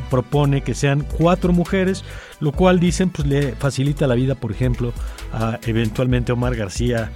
[0.09, 2.03] propone que sean cuatro mujeres,
[2.39, 4.93] lo cual dicen pues le facilita la vida, por ejemplo,
[5.33, 7.11] a eventualmente Omar García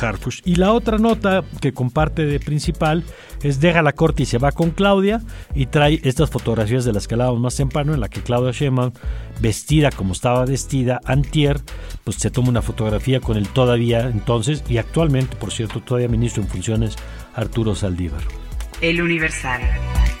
[0.00, 0.40] Harfush.
[0.44, 3.04] Y la otra nota que comparte de principal
[3.42, 5.22] es deja la corte y se va con Claudia
[5.54, 8.92] y trae estas fotografías de las que hablábamos más temprano, en la que Claudia Sheinbaum,
[9.40, 11.60] vestida como estaba vestida antier,
[12.04, 16.42] pues se toma una fotografía con el todavía entonces y actualmente, por cierto, todavía ministro
[16.42, 16.96] en funciones
[17.34, 18.47] Arturo Saldívar.
[18.80, 19.60] El Universal.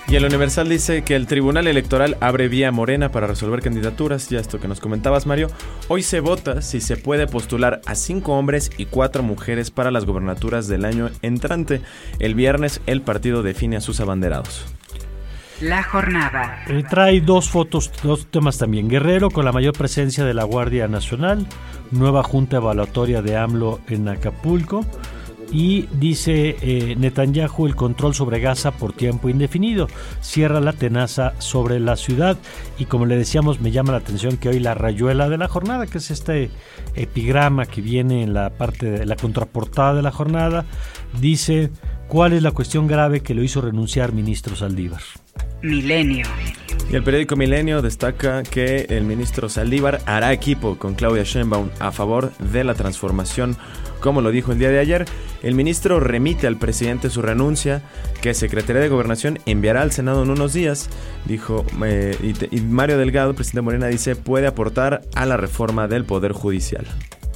[0.08, 4.30] Y el Universal dice que el Tribunal Electoral abre vía morena para resolver candidaturas.
[4.30, 5.48] Ya esto que nos comentabas, Mario.
[5.86, 10.06] Hoy se vota si se puede postular a cinco hombres y cuatro mujeres para las
[10.06, 11.82] gobernaturas del año entrante.
[12.18, 14.64] El viernes el partido define a sus abanderados.
[15.60, 16.64] La jornada.
[16.68, 18.88] Eh, trae dos fotos, dos temas también.
[18.88, 21.46] Guerrero con la mayor presencia de la Guardia Nacional.
[21.90, 24.84] Nueva junta evaluatoria de AMLO en Acapulco
[25.50, 29.88] y dice eh, Netanyahu el control sobre Gaza por tiempo indefinido,
[30.20, 32.36] cierra la tenaza sobre la ciudad
[32.78, 35.86] y como le decíamos me llama la atención que hoy la rayuela de la jornada,
[35.86, 36.50] que es este
[36.94, 40.64] epigrama que viene en la parte de la contraportada de la jornada,
[41.20, 41.70] dice
[42.08, 45.02] cuál es la cuestión grave que lo hizo renunciar ministro Saldívar.
[45.62, 46.26] Milenio.
[46.90, 51.92] Y el periódico Milenio destaca que el ministro Saldívar hará equipo con Claudia Sheinbaum a
[51.92, 53.56] favor de la transformación
[54.00, 55.06] como lo dijo el día de ayer,
[55.42, 57.82] el ministro remite al presidente su renuncia,
[58.20, 60.88] que Secretaría de Gobernación enviará al Senado en unos días.
[61.24, 62.16] Dijo, eh,
[62.50, 66.86] y, Mario Delgado, presidente Morena, dice, puede aportar a la reforma del Poder Judicial.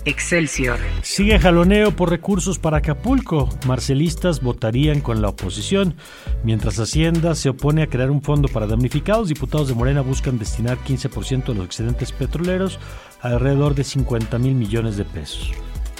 [0.04, 0.78] Excelsior.
[1.02, 3.48] Sigue jaloneo por recursos para Acapulco.
[3.66, 5.94] Marcelistas votarían con la oposición.
[6.42, 10.78] Mientras Hacienda se opone a crear un fondo para damnificados, diputados de Morena buscan destinar
[10.78, 12.80] 15% de los excedentes petroleros,
[13.20, 15.52] alrededor de 50 mil millones de pesos.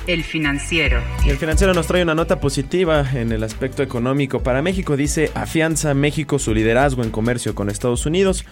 [0.07, 1.01] El financiero.
[1.25, 4.43] Y el financiero nos trae una nota positiva en el aspecto económico.
[4.43, 8.45] Para México dice, afianza México su liderazgo en comercio con Estados Unidos.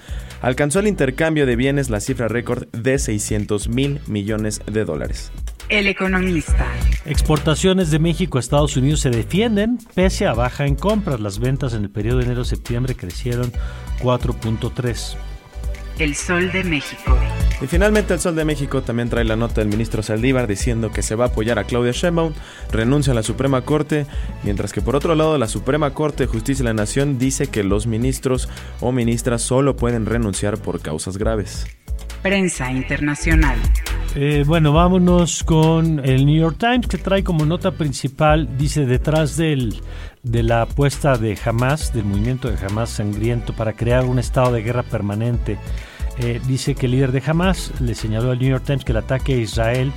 [0.43, 5.33] Alcanzó el intercambio de bienes la cifra récord de 600 mil millones de dólares.
[5.69, 6.67] El economista.
[7.05, 11.21] Exportaciones de México a Estados Unidos se defienden pese a baja en compras.
[11.21, 13.53] Las ventas en el periodo de enero-septiembre crecieron
[14.01, 15.17] 4.3.
[16.01, 17.15] El Sol de México.
[17.61, 21.03] Y finalmente el Sol de México también trae la nota del ministro Saldívar diciendo que
[21.03, 22.33] se va a apoyar a Claudia Sheinbaum,
[22.73, 24.07] renuncia a la Suprema Corte,
[24.43, 27.65] mientras que por otro lado la Suprema Corte de Justicia de la Nación dice que
[27.65, 28.49] los ministros
[28.81, 31.67] o ministras solo pueden renunciar por causas graves.
[32.23, 33.59] Prensa internacional.
[34.15, 39.37] Eh, bueno, vámonos con el New York Times que trae como nota principal, dice detrás
[39.37, 39.81] del,
[40.23, 44.63] de la apuesta de Hamas, del movimiento de Hamas sangriento para crear un estado de
[44.63, 45.59] guerra permanente
[46.23, 48.99] eh, dice que el líder de Hamas le señaló al New York Times que el
[48.99, 49.91] ataque a Israel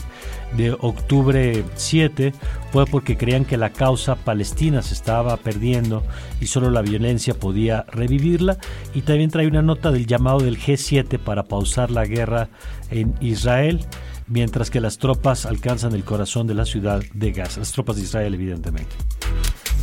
[0.58, 2.34] de octubre 7
[2.72, 6.04] fue porque creían que la causa palestina se estaba perdiendo
[6.40, 8.58] y solo la violencia podía revivirla.
[8.94, 12.50] Y también trae una nota del llamado del G7 para pausar la guerra
[12.90, 13.86] en Israel,
[14.28, 18.04] mientras que las tropas alcanzan el corazón de la ciudad de Gaza, las tropas de
[18.04, 18.96] Israel evidentemente.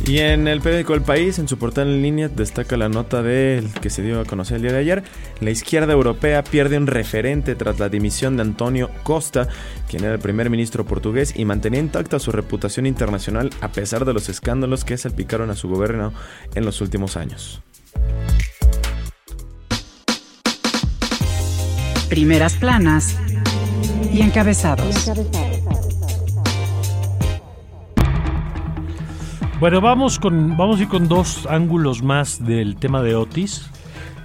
[0.05, 3.71] Y en el periódico El País, en su portal en línea, destaca la nota del
[3.73, 5.03] que se dio a conocer el día de ayer.
[5.39, 9.47] La izquierda europea pierde un referente tras la dimisión de Antonio Costa,
[9.87, 14.13] quien era el primer ministro portugués y mantenía intacta su reputación internacional a pesar de
[14.13, 16.13] los escándalos que salpicaron a su gobierno
[16.55, 17.61] en los últimos años.
[22.09, 23.15] Primeras planas
[24.11, 25.11] y encabezados.
[29.61, 33.69] Bueno, vamos con vamos a ir con dos ángulos más del tema de Otis.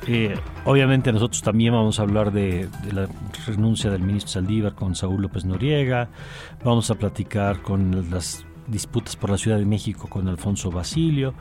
[0.07, 3.07] Eh, obviamente nosotros también vamos a hablar de, la
[3.47, 6.09] renuncia del ministro Saldívar con Saúl López Noriega.
[6.65, 11.35] Vamos a platicar con las disputas por la Ciudad de México con Alfonso Basilio,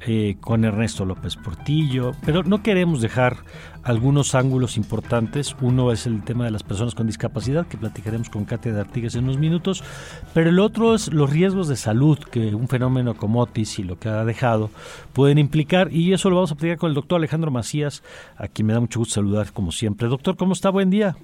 [0.00, 3.44] eh, con Ernesto López Portillo, pero no queremos dejar
[3.84, 5.54] algunos ángulos importantes.
[5.60, 9.14] Uno es el tema de las personas con discapacidad, que platicaremos con Katia de Artigas
[9.14, 9.84] en unos minutos,
[10.32, 13.98] pero el otro es los riesgos de salud que un fenómeno como Otis y lo
[13.98, 14.70] que ha dejado
[15.12, 18.02] pueden implicar, y eso lo vamos a platicar con el doctor Alejandro Macías,
[18.36, 20.08] a quien me da mucho gusto saludar como siempre.
[20.08, 20.70] Doctor, ¿cómo está?
[20.70, 21.14] Buen día.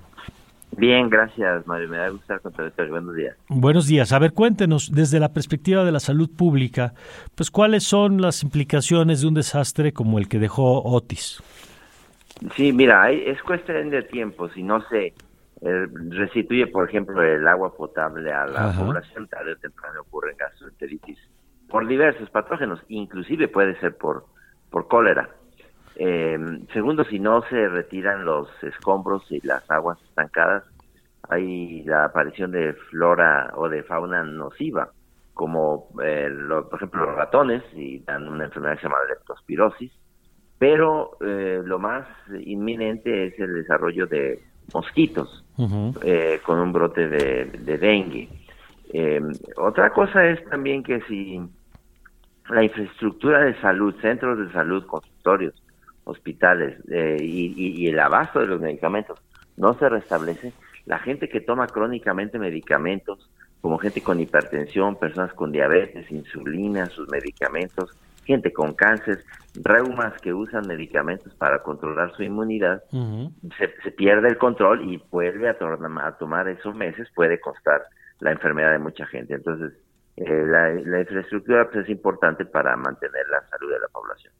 [0.77, 1.88] Bien, gracias, Mario.
[1.88, 3.37] Me da gusto estar con Buenos días.
[3.49, 4.12] Buenos días.
[4.12, 6.94] A ver, cuéntenos, desde la perspectiva de la salud pública,
[7.35, 11.42] pues cuáles son las implicaciones de un desastre como el que dejó Otis.
[12.57, 14.48] Sí, mira, es cuestión de tiempo.
[14.48, 19.57] Si no se eh, restituye, por ejemplo, el agua potable a la población, tarde o
[19.57, 21.18] temprano ocurre gastroenteritis
[21.70, 24.24] por diversos patógenos, inclusive puede ser por,
[24.70, 25.31] por cólera.
[25.96, 26.38] Eh,
[26.72, 30.64] segundo, si no se retiran los escombros y las aguas estancadas,
[31.29, 34.90] hay la aparición de flora o de fauna nociva,
[35.35, 39.92] como eh, por ejemplo los ratones, y dan una enfermedad que se llama leptospirosis,
[40.61, 42.07] pero eh, lo más
[42.44, 44.40] inminente es el desarrollo de
[44.73, 45.44] mosquitos
[46.05, 48.29] eh, con un brote de, de dengue.
[49.56, 51.40] otra cosa es también que si
[52.50, 55.54] la infraestructura de salud, centros de salud, consultorios,
[56.04, 59.19] hospitales eh, y, el abasto de los medicamentos
[59.56, 60.52] no se restablece,
[60.87, 63.31] la gente que toma crónicamente medicamentos,
[63.61, 67.96] como gente con hipertensión, personas con diabetes, insulina, sus medicamentos,
[68.31, 69.24] gente con cáncer,
[69.64, 72.83] reumas que usan medicamentos para controlar su inmunidad,
[73.58, 75.56] se, pierde el control y vuelve a,
[76.06, 77.83] a, tomar esos meses, puede costar
[78.20, 79.35] la enfermedad de mucha gente.
[79.35, 79.72] Entonces,
[80.16, 84.33] eh, la, infraestructura pues, es importante para mantener la salud de la población.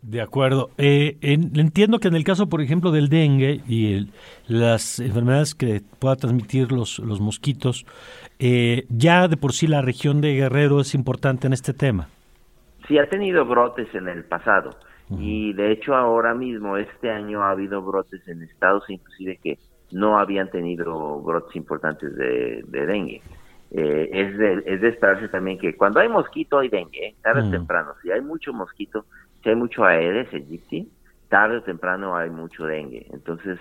[0.00, 0.70] De acuerdo.
[0.78, 4.10] Eh, entiendo que en el caso, por ejemplo, del dengue y
[4.48, 7.86] las enfermedades que pueda transmitir los, los mosquitos,
[8.40, 12.08] eh, ya de por sí la región de Guerrero es importante en este tema.
[12.86, 14.70] Sí, ha tenido brotes en el pasado.
[15.18, 19.58] Y de hecho ahora mismo, este año ha habido brotes en estados inclusive que
[19.90, 23.20] no habían tenido brotes importantes de, dengue.
[23.70, 27.14] Eh, es, de, es de esperarse también que cuando hay mosquito hay dengue, ¿eh?
[27.22, 27.92] tarde o temprano.
[28.02, 29.04] Si hay mucho mosquito,
[29.42, 30.90] si hay mucho Aedes aegypti,
[31.28, 33.06] tarde o temprano hay mucho dengue.
[33.12, 33.58] Entonces,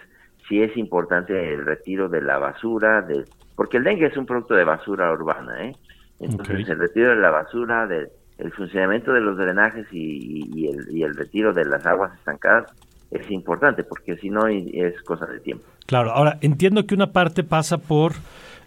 [0.47, 4.53] sí es importante el retiro de la basura, de, porque el dengue es un producto
[4.53, 5.75] de basura urbana, ¿eh?
[6.19, 8.09] Entonces, el retiro de la basura, de,
[8.41, 12.71] el funcionamiento de los drenajes y, el, y el retiro de las aguas estancadas
[13.11, 15.65] es importante, porque si no es cosa de tiempo.
[15.85, 18.13] Claro, ahora entiendo que una parte pasa por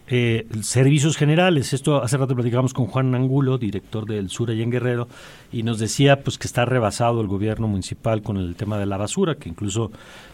[0.07, 1.73] eh, servicios generales.
[1.73, 5.09] Esto hace rato platicamos con Juan Angulo, director del Sur allá en Guerrero,
[5.51, 8.99] y nos decía pues que está rebasado el gobierno municipal con el tema de la
[8.99, 9.91] basura, que incluso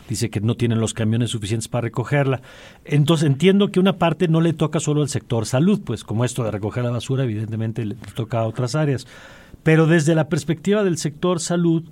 [0.09, 2.43] dice que no tienen los camiones suficientes para recogerla.
[2.85, 6.43] Entonces entiendo que una parte no le toca solo al sector salud, pues como esto
[6.43, 9.07] de recoger la basura evidentemente le toca a otras áreas.
[9.62, 11.85] Pero desde la perspectiva del sector salud,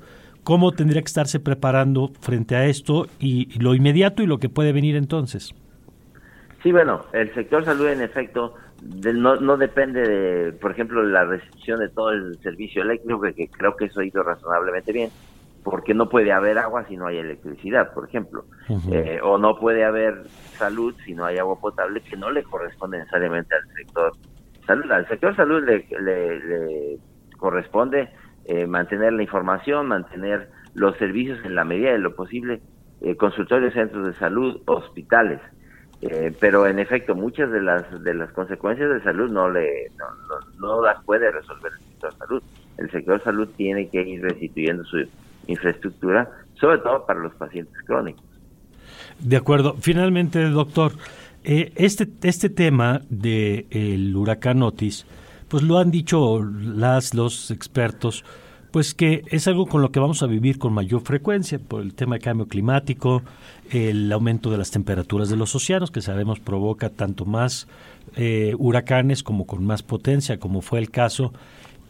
[0.42, 4.72] ¿cómo tendría que estarse preparando frente a esto y lo inmediato y lo que puede
[4.72, 5.54] venir entonces?
[6.62, 11.80] Sí, bueno, el sector salud en efecto no, no depende de, por ejemplo, la restricción
[11.80, 15.10] de todo el servicio eléctrico, que, creo que eso ha ido razonablemente bien,
[15.62, 18.44] porque no puede haber agua si no hay electricidad, por ejemplo,
[18.90, 22.98] eh, o no puede haber salud si no hay agua potable, que no le corresponde
[22.98, 24.12] necesariamente al sector
[24.66, 24.90] salud.
[24.90, 26.98] Al sector salud le, le,
[27.38, 28.10] corresponde
[28.44, 32.60] eh, mantener la información, mantener los servicios en la medida de lo posible,
[33.00, 35.40] eh, consultorios, centros de salud, hospitales.
[36.00, 40.06] Eh, pero en efecto, muchas de las de las consecuencias de salud no le no,
[40.60, 42.42] no, las puede resolver el sector salud.
[42.76, 45.04] El sector salud tiene que ir restituyendo su
[45.48, 46.30] infraestructura,
[46.60, 48.24] sobre todo para los pacientes crónicos.
[49.18, 49.74] De acuerdo.
[49.80, 50.92] Finalmente, doctor,
[51.42, 55.04] eh, este este tema del el huracán Otis,
[55.48, 58.24] pues lo han dicho las los expertos
[58.70, 61.94] pues que es algo con lo que vamos a vivir con mayor frecuencia por el
[61.94, 63.22] tema de cambio climático,
[63.70, 67.66] el aumento de las temperaturas de los océanos, que sabemos provoca tanto más
[68.16, 71.32] eh, huracanes como con más potencia, como fue el caso.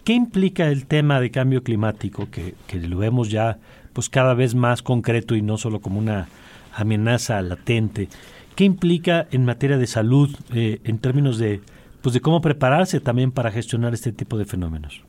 [0.05, 3.59] ¿Qué implica el tema de cambio climático, que, lo vemos ya
[3.93, 6.29] pues cada vez más concreto y no solo como una
[6.75, 8.09] amenaza latente?
[8.55, 11.61] ¿Qué implica en materia de salud eh, en términos de,
[12.03, 15.08] pues de cómo prepararse también para gestionar este tipo de fenómenos?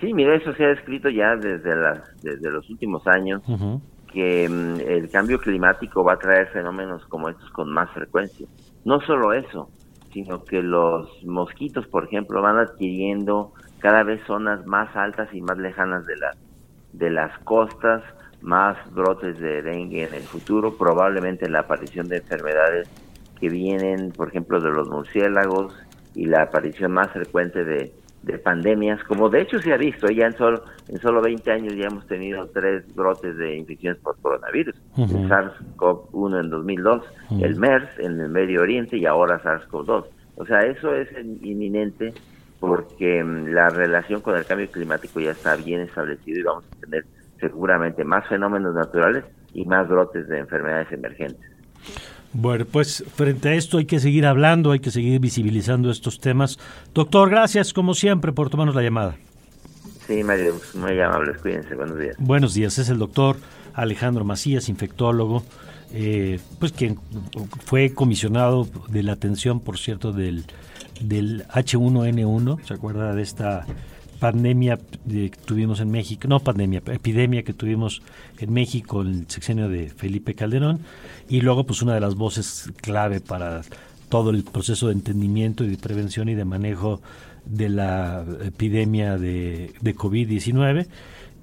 [0.00, 3.42] Sí, mira, eso se ha escrito ya desde, las, desde los últimos años,
[4.12, 8.46] que mm, el cambio climático va a traer fenómenos como estos con más frecuencia.
[8.84, 9.68] No solo eso,
[10.12, 15.58] sino que los mosquitos, por ejemplo, van adquiriendo cada vez zonas más altas y más
[15.58, 16.30] lejanas de, la,
[16.92, 18.02] de las costas,
[18.40, 22.88] más brotes de dengue en el futuro, probablemente la aparición de enfermedades
[23.38, 25.74] que vienen, por ejemplo, de los murciélagos
[26.14, 27.92] y la aparición más frecuente de
[28.22, 31.74] de pandemias, como de hecho se ha visto, ya en solo, en solo 20 años
[31.74, 37.02] ya hemos tenido tres brotes de infecciones por coronavirus, el SARS-CoV-1 en 2002,
[37.40, 40.04] el MERS en el Medio Oriente y ahora SARS-CoV-2.
[40.36, 41.08] O sea, eso es
[41.42, 42.14] inminente
[42.60, 46.80] porque mm, la relación con el cambio climático ya está bien establecido y vamos a
[46.80, 47.04] tener
[47.40, 51.50] seguramente más fenómenos naturales y más brotes de enfermedades emergentes.
[52.32, 56.58] Bueno, pues frente a esto hay que seguir hablando, hay que seguir visibilizando estos temas.
[56.94, 59.16] Doctor, gracias como siempre por tomarnos la llamada.
[60.06, 62.16] Sí, Mario, muy amables, cuídense, buenos días.
[62.18, 63.36] Buenos días, es el doctor
[63.74, 65.44] Alejandro Macías, infectólogo,
[65.92, 66.98] eh, pues quien
[67.64, 70.44] fue comisionado de la atención, por cierto, del,
[71.00, 73.66] del H1N1, ¿se acuerda de esta
[74.20, 78.02] pandemia que tuvimos en México, no pandemia, epidemia que tuvimos
[78.38, 80.80] en México en el sexenio de Felipe Calderón
[81.28, 83.62] y luego pues una de las voces clave para
[84.08, 87.00] todo el proceso de entendimiento y de prevención y de manejo
[87.46, 90.86] de la epidemia de, de COVID-19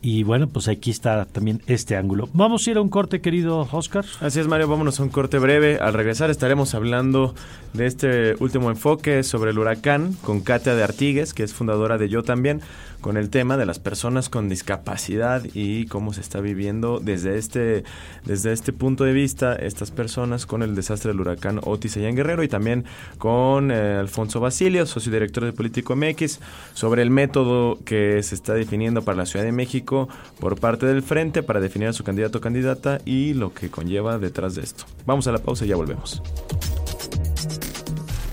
[0.10, 2.30] y bueno, pues aquí está también este ángulo.
[2.32, 4.06] Vamos a ir a un corte, querido Oscar.
[4.22, 5.80] Así es, Mario, vámonos a un corte breve.
[5.82, 7.36] Al regresar estaremos hablando
[7.74, 12.08] de este último enfoque sobre el huracán con Katia de Artigues, que es fundadora de
[12.08, 12.62] Yo también.
[13.02, 17.84] Con el tema de las personas con discapacidad y cómo se está viviendo desde este,
[18.26, 22.16] desde este punto de vista estas personas con el desastre del huracán Otis allá en
[22.16, 22.86] Guerrero y también
[23.18, 26.40] con eh, Alfonso Basilio, socio director de Político MX,
[26.74, 31.04] sobre el método que se está definiendo para la Ciudad de México por parte del
[31.04, 34.86] Frente para definir a su candidato o candidata y lo que conlleva detrás de esto.
[35.06, 36.22] Vamos a la pausa y ya volvemos.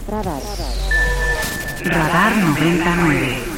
[0.09, 0.43] Radar.
[1.85, 3.54] Radar 99.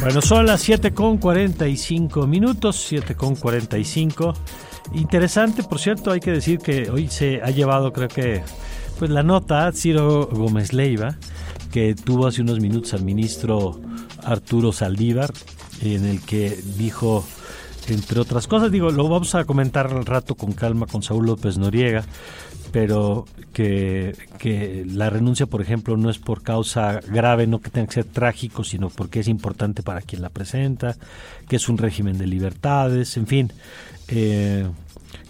[0.00, 4.32] Bueno, son las 7 con 45 minutos, 7 con 45.
[4.94, 8.42] Interesante, por cierto, hay que decir que hoy se ha llevado, creo que,
[8.98, 11.16] pues la nota Ciro Gómez Leiva,
[11.70, 13.78] que tuvo hace unos minutos al ministro
[14.24, 15.34] Arturo Saldívar,
[15.82, 17.22] en el que dijo,
[17.88, 21.58] entre otras cosas, digo, lo vamos a comentar al rato con calma con Saúl López
[21.58, 22.06] Noriega,
[22.72, 27.86] pero que, que, la renuncia, por ejemplo, no es por causa grave, no que tenga
[27.86, 30.96] que ser trágico, sino porque es importante para quien la presenta,
[31.48, 33.52] que es un régimen de libertades, en fin,
[34.08, 34.66] eh,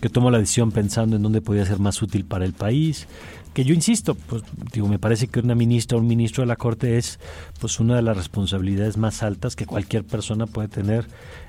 [0.00, 3.06] que tomó la decisión pensando en dónde podía ser más útil para el país
[3.52, 6.56] que yo insisto, pues digo, me parece que una ministra o un ministro de la
[6.56, 7.18] Corte es
[7.58, 11.06] pues una de las responsabilidades más altas que cualquier persona puede tener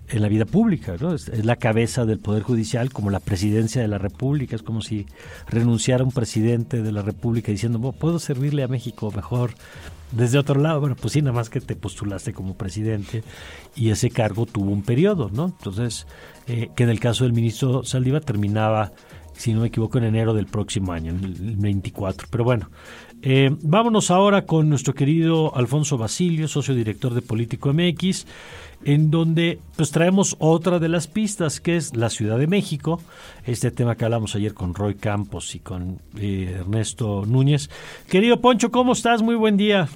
[0.10, 1.14] en la vida pública, ¿no?
[1.14, 5.06] Es, la cabeza del Poder Judicial, como la presidencia de la República, es como si
[5.48, 9.52] renunciara un presidente de la República diciendo, puedo servirle a México mejor
[10.12, 10.82] desde otro lado.
[10.82, 13.24] Bueno, pues sí, nada más que te postulaste como presidente
[13.76, 15.46] y ese cargo tuvo un periodo, ¿no?
[15.46, 16.08] Entonces,
[16.48, 18.92] eh, que en el caso del ministro Saldiva terminaba
[19.34, 22.28] si no me equivoco, en enero del próximo año, el 24.
[22.30, 22.70] Pero bueno,
[23.22, 28.26] eh, vámonos ahora con nuestro querido Alfonso Basilio, socio director de Político MX,
[28.84, 33.00] en donde pues traemos otra de las pistas, que es la Ciudad de México,
[33.46, 37.70] este tema que hablamos ayer con Roy Campos y con eh, Ernesto Núñez.
[38.10, 39.22] Querido Poncho, ¿cómo estás?
[39.22, 39.88] Muy buen día.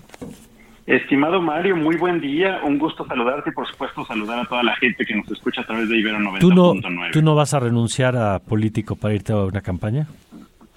[0.86, 2.60] Estimado Mario, muy buen día.
[2.64, 5.66] Un gusto saludarte y, por supuesto, saludar a toda la gente que nos escucha a
[5.66, 6.40] través de Ibero 90.9.
[6.40, 6.74] ¿Tú no,
[7.12, 10.08] ¿Tú no vas a renunciar a político para irte a una campaña?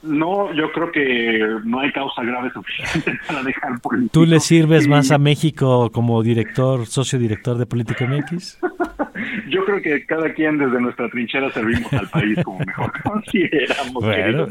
[0.03, 4.13] No, yo creo que no hay causa grave suficiente para dejar político.
[4.13, 8.61] ¿Tú le sirves más a México como director, socio director de Política MX?
[9.49, 14.05] yo creo que cada quien desde nuestra trinchera servimos al país como mejor consideramos.
[14.05, 14.47] Bueno,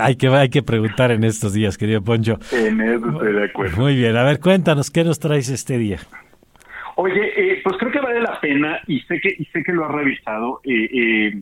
[0.00, 2.38] hay, que, hay que preguntar en estos días, querido Poncho.
[2.52, 3.76] En eso estoy de acuerdo.
[3.76, 5.98] Muy bien, a ver, cuéntanos, ¿qué nos traes este día?
[6.96, 9.84] Oye, eh, pues creo que vale la pena y sé que, y sé que lo
[9.84, 10.60] has revisado.
[10.64, 11.40] Eh, eh,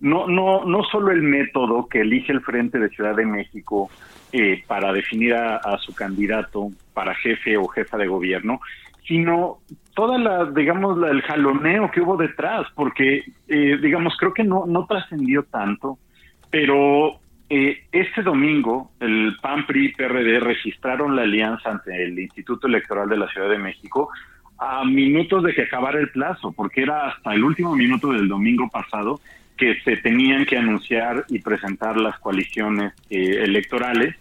[0.00, 3.90] no, no, no solo el método que elige el Frente de Ciudad de México
[4.36, 8.60] eh, para definir a, su candidato para jefe o jefa de gobierno,
[9.06, 9.58] sino
[9.94, 14.86] toda la, digamos, el jaloneo que hubo detrás, porque, eh, digamos, creo que no, no
[14.86, 15.98] trascendió tanto,
[16.50, 23.08] pero eh, este domingo el PAN, PRI PRD registraron la alianza ante el Instituto Electoral
[23.08, 24.08] de la Ciudad de México
[24.58, 28.68] a minutos de que acabara el plazo, porque era hasta el último minuto del domingo
[28.70, 29.20] pasado
[29.56, 34.16] que se tenían que anunciar y presentar las coaliciones eh, electorales.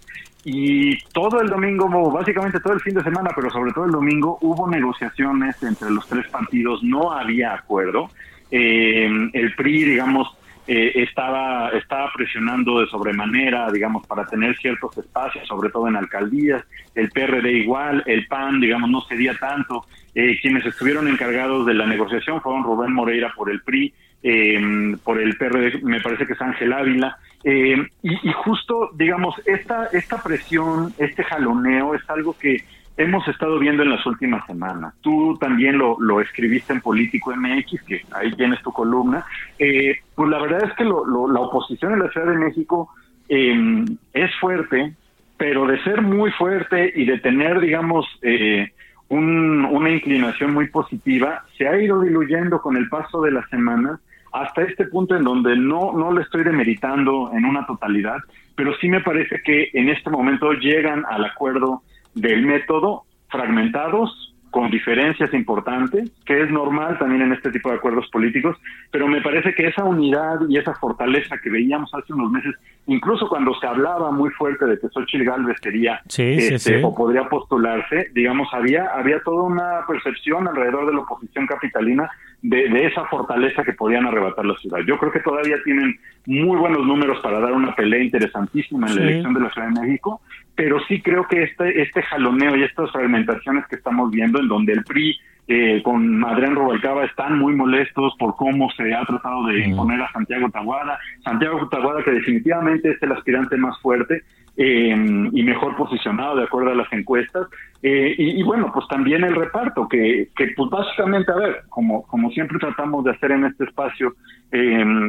[0.45, 4.37] Y todo el domingo, básicamente todo el fin de semana, pero sobre todo el domingo,
[4.41, 8.09] hubo negociaciones entre los tres partidos, no había acuerdo.
[8.51, 10.27] Eh, el PRI, digamos,
[10.67, 16.63] eh, estaba, estaba presionando de sobremanera, digamos, para tener ciertos espacios, sobre todo en alcaldías,
[16.93, 19.85] el PRD igual, el PAN, digamos, no cedía tanto.
[20.13, 25.37] quienes estuvieron encargados de la negociación fueron Rubén Moreira por el PRI eh, por el
[25.37, 31.23] PRD, me parece que es Ángel Ávila, eh, y, justo, digamos, esta, esta presión, este
[31.23, 32.63] jaloneo es algo que
[32.95, 34.93] hemos estado viendo en las últimas semanas.
[35.01, 39.25] Tú también lo, lo escribiste en Político MX, que ahí tienes tu columna.
[39.59, 42.89] Eh, pues la verdad es que lo, la oposición en la Ciudad de México
[43.27, 44.93] em, es fuerte,
[45.37, 48.71] pero de ser muy fuerte y de tener, digamos, eh,
[49.09, 53.99] un, una inclinación muy positiva, se ha ido diluyendo con el paso de las semanas
[54.33, 58.17] hasta este punto en donde no, no le estoy demeritando en una totalidad,
[58.55, 61.83] pero sí me parece que en este momento llegan al acuerdo
[62.15, 68.07] del método fragmentados, con diferencias importantes, que es normal también en este tipo de acuerdos
[68.11, 68.55] políticos,
[68.91, 72.53] pero me parece que esa unidad y esa fortaleza que veíamos hace unos meses,
[72.85, 78.11] incluso cuando se hablaba muy fuerte de que Xochitl Galvez quería este, o podría postularse,
[78.13, 82.07] digamos, había, había toda una percepción alrededor de la oposición capitalina
[82.43, 84.79] de, esa fortaleza que podían arrebatar la ciudad.
[84.85, 85.97] Yo creo que todavía tienen
[86.27, 89.81] muy buenos números para dar una pelea interesantísima en la elección de la Ciudad de
[89.81, 90.21] México,
[90.55, 94.73] pero sí creo que este, este jaloneo y estas fragmentaciones que estamos viendo, en donde
[94.73, 99.59] el PRI eh, con Adrián Rubalcaba están muy molestos por cómo se ha tratado de
[99.67, 100.97] imponer a Santiago Taguada.
[101.23, 104.23] Santiago Taguada que definitivamente es el aspirante más fuerte
[104.57, 107.47] eh, y mejor posicionado de acuerdo a las encuestas.
[107.81, 112.31] Eh, y, bueno, pues también el reparto, que, que pues básicamente, a ver, como, como
[112.31, 114.13] siempre tratamos de hacer en este espacio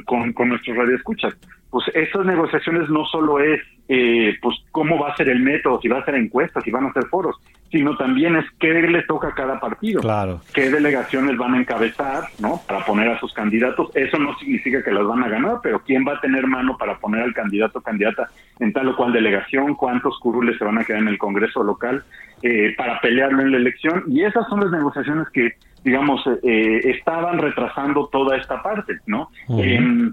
[0.07, 1.37] con, con nuestros radioescuchas,
[1.75, 5.89] pues esas negociaciones no solo es eh, pues cómo va a ser el método, si
[5.89, 7.37] va a ser encuestas, si van a ser foros,
[7.75, 10.41] sino también es qué le toca a cada partido, claro.
[10.55, 12.61] qué delegaciones van a encabezar, ¿no?
[12.69, 13.91] Para poner a sus candidatos.
[13.97, 16.99] Eso no significa que las van a ganar, pero quién va a tener mano para
[16.99, 20.85] poner al candidato o candidata en tal o cual delegación, cuántos curules se van a
[20.85, 22.05] quedar en el Congreso local
[22.43, 24.05] eh, para pelearlo en la elección.
[24.07, 29.29] Y esas son las negociaciones que digamos, eh, estaban retrasando toda esta parte, ¿no?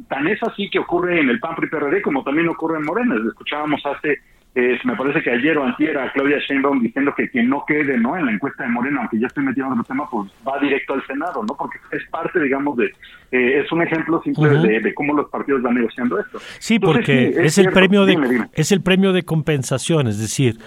[0.10, 3.16] tan es así que ocurre en el PAN PRI PRD como también ocurre en Morena.
[3.26, 4.18] Escuchábamos hace
[4.54, 8.18] me parece que ayer o antier a Claudia Sheinbaum diciendo que quien no quede no
[8.18, 10.94] en la encuesta de Morena, aunque ya estoy metido en otro tema, pues va directo
[10.94, 11.56] al Senado, ¿no?
[11.56, 12.92] Porque es parte, digamos, de...
[13.32, 16.40] Eh, es un ejemplo simple de, cómo los partidos van negociando esto.
[16.60, 20.58] Sí, porque es, el premio de es el premio de compensación, es decir,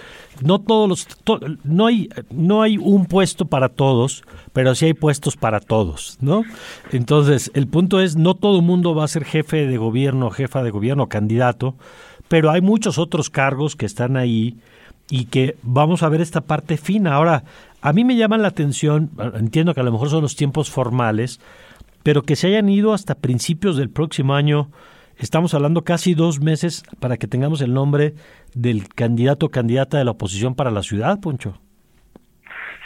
[0.43, 1.07] no todos los
[1.63, 6.43] no hay no hay un puesto para todos, pero sí hay puestos para todos, ¿no?
[6.91, 10.71] Entonces, el punto es no todo mundo va a ser jefe de gobierno, jefa de
[10.71, 11.75] gobierno, candidato
[12.35, 14.57] pero hay muchos otros cargos que están ahí
[15.09, 17.13] y que vamos a ver esta parte fina.
[17.13, 17.43] Ahora,
[17.81, 21.39] a mí me llama la atención, entiendo que a lo mejor son los tiempos formales,
[22.03, 24.67] pero que se hayan ido hasta principios del próximo año,
[25.15, 28.15] estamos hablando casi dos meses para que tengamos el nombre
[28.53, 31.57] del candidato o candidata de la oposición para la ciudad, Poncho.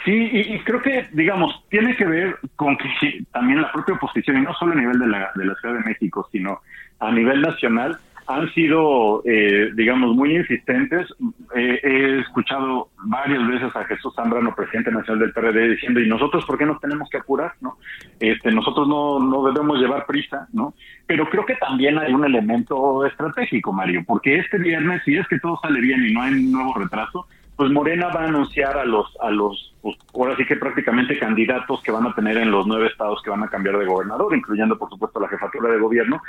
[0.04, 4.42] Sí, y, creo que, digamos, tiene que ver con que también la propia oposición, y
[4.42, 6.60] no solo a nivel de la, de la Ciudad de México, sino
[7.00, 7.98] a nivel nacional,
[8.30, 11.08] han sido, eh, digamos, muy insistentes.
[11.54, 16.44] Eh, he escuchado varias veces a Jesús Zambrano, presidente nacional del PRD, diciendo, ¿y nosotros
[16.44, 17.54] por qué nos tenemos que apurar?
[17.60, 17.76] no
[18.20, 20.74] este Nosotros no, no debemos llevar prisa, ¿no?
[21.06, 25.40] Pero creo que también hay un elemento estratégico, Mario, porque este viernes, si es que
[25.40, 27.26] todo sale bien y no hay nuevo retraso,
[27.60, 31.82] pues Morena va a anunciar a los, a los, pues, ahora sí que prácticamente candidatos
[31.82, 34.78] que van a tener en los nueve estados que van a cambiar de gobernador, incluyendo
[34.78, 36.22] por supuesto la jefatura de gobierno,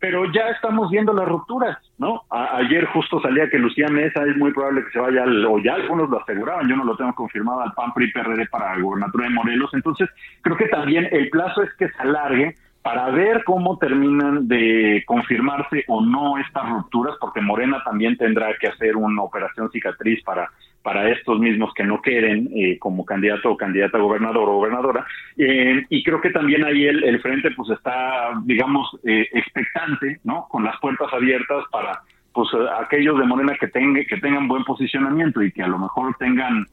[0.00, 2.22] pero ya estamos viendo las rupturas, ¿no?
[2.30, 6.08] ayer justo salía que Lucía Mesa es muy probable que se vaya, o ya algunos
[6.08, 9.70] lo aseguraban, yo no lo tengo confirmado, al PAN PRI PRD para gobernatura de Morelos,
[9.74, 10.08] entonces
[10.42, 15.84] creo que también el plazo es que se alargue para ver cómo terminan de confirmarse
[15.88, 20.48] o no estas rupturas, porque Morena también tendrá que hacer una operación cicatriz para
[20.88, 25.04] para estos mismos que no queden eh, como candidato o candidata a gobernador o gobernadora.
[25.36, 30.46] Eh, y creo que también ahí el, frente pues está, digamos, eh, expectante, ¿no?
[30.48, 32.00] Con las puertas abiertas para
[32.32, 32.48] pues
[32.80, 36.66] aquellos de Morena que, tengan que tengan buen posicionamiento y que a lo mejor tengan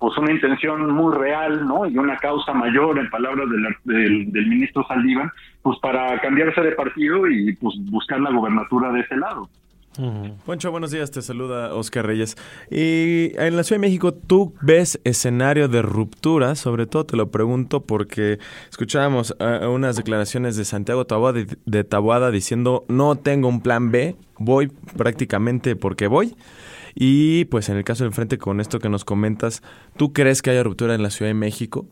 [0.00, 1.86] pues una intención muy real, ¿no?
[1.86, 3.48] Y una causa mayor, en palabras
[3.84, 5.30] del, del ministro Saldívar,
[5.62, 9.48] pues para cambiarse de partido y pues buscar la gobernatura de ese lado.
[10.46, 12.36] Poncho, buenos días, te saluda Oscar Reyes.
[12.70, 16.54] Y en la Ciudad de México, ¿tú ves escenario de ruptura?
[16.54, 18.38] Sobre todo te lo pregunto porque
[18.70, 19.34] escuchábamos
[19.68, 25.74] unas declaraciones de Santiago Taboada, de Taboada diciendo no tengo un plan B, voy prácticamente
[25.74, 26.36] porque voy.
[26.94, 29.60] Y pues en el caso del frente con esto que nos comentas,
[29.96, 31.86] ¿tú crees que haya ruptura en la Ciudad de México?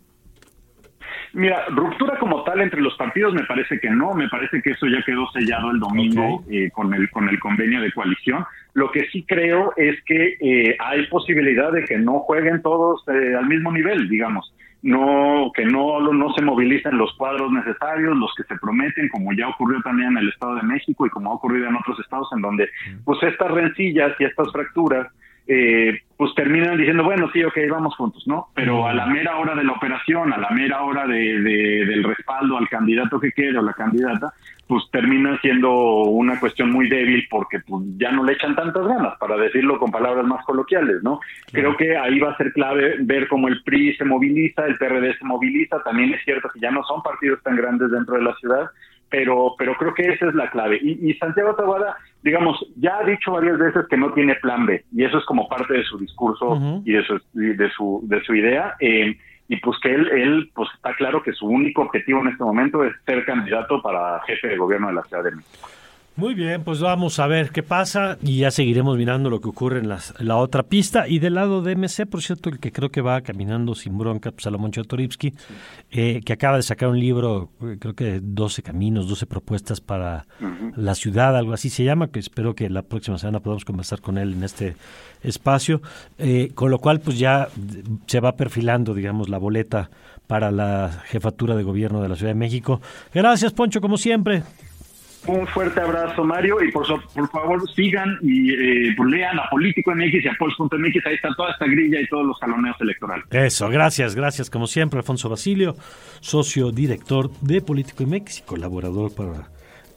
[1.33, 4.87] Mira, ruptura como tal entre los partidos me parece que no, me parece que eso
[4.87, 8.45] ya quedó sellado el domingo eh, con el con el convenio de coalición.
[8.75, 13.35] Lo que sí creo es que eh, hay posibilidad de que no jueguen todos eh,
[13.37, 18.45] al mismo nivel, digamos, no que no no se movilicen los cuadros necesarios, los que
[18.45, 21.69] se prometen, como ya ocurrió también en el Estado de México y como ha ocurrido
[21.69, 22.69] en otros estados en donde
[23.05, 25.09] pues estas rencillas y estas fracturas
[25.51, 28.49] eh, pues terminan diciendo, bueno, sí, ok, vamos juntos, ¿no?
[28.55, 32.59] Pero a la mera hora de la operación, a la mera hora de, del respaldo
[32.59, 34.35] al candidato que quiere o la candidata,
[34.67, 35.73] pues termina siendo
[36.03, 39.91] una cuestión muy débil porque pues, ya no le echan tantas ganas, para decirlo con
[39.91, 41.19] palabras más coloquiales, ¿no?
[41.51, 45.17] Creo que ahí va a ser clave ver cómo el PRI se moviliza, el PRD
[45.17, 48.35] se moviliza, también es cierto que ya no son partidos tan grandes dentro de la
[48.35, 48.67] ciudad,
[49.09, 50.79] pero, pero creo que esa es la clave.
[50.83, 54.85] Y, y Santiago Taboada, digamos, ya ha dicho varias veces que no tiene plan B,
[54.93, 58.35] y eso es como parte de su discurso y de su, de su, de su
[58.35, 58.75] idea.
[58.81, 59.17] Eh,
[59.51, 62.85] y pues que él, él, pues está claro que su único objetivo en este momento
[62.85, 65.69] es ser candidato para jefe de gobierno de la Ciudad de México.
[66.19, 69.79] Muy bien, pues vamos a ver qué pasa y ya seguiremos mirando lo que ocurre
[69.79, 71.07] en, la otra pista.
[71.07, 74.33] Y del lado de MC, por cierto, el que creo que va caminando sin bronca,
[74.33, 75.33] pues Salomón Chotoripsky,
[75.93, 80.27] eh, que acaba de sacar un libro, eh, creo que 12 caminos, 12 propuestas para
[80.75, 84.19] la ciudad, algo así se llama, que espero que la próxima semana podamos conversar con
[84.19, 84.75] él en este
[85.23, 85.83] espacio.
[86.19, 87.47] Eh, con lo cual, pues ya
[88.09, 89.89] se va perfilando, digamos, la boleta
[90.27, 92.81] para la jefatura de gobierno de la Ciudad de México.
[93.15, 94.43] Gracias, Poncho, como siempre.
[95.29, 99.95] Un fuerte abrazo, Mario, y por, por favor sigan y eh, pues, lean a Político
[99.95, 103.27] MX y a Pols.mx, ahí está toda esta grilla y todos los jaloneos electorales.
[103.31, 105.77] Eso, gracias, gracias como siempre, Alfonso Basilio,
[106.21, 109.51] socio director de Político MX y colaborador para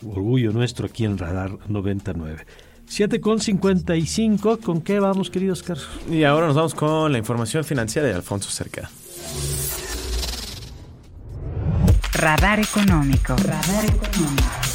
[0.05, 2.45] orgullo nuestro aquí en Radar 99.
[2.87, 5.77] 7 con 55, ¿con qué vamos, querido Oscar?
[6.09, 8.89] Y ahora nos vamos con la información financiera de Alfonso Cerca.
[12.11, 13.37] Radar económico.
[13.37, 14.70] Radar económico.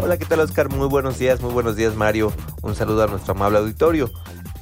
[0.00, 0.68] Hola, ¿qué tal Oscar?
[0.70, 2.32] Muy buenos días, muy buenos días Mario.
[2.62, 4.10] Un saludo a nuestro amable auditorio.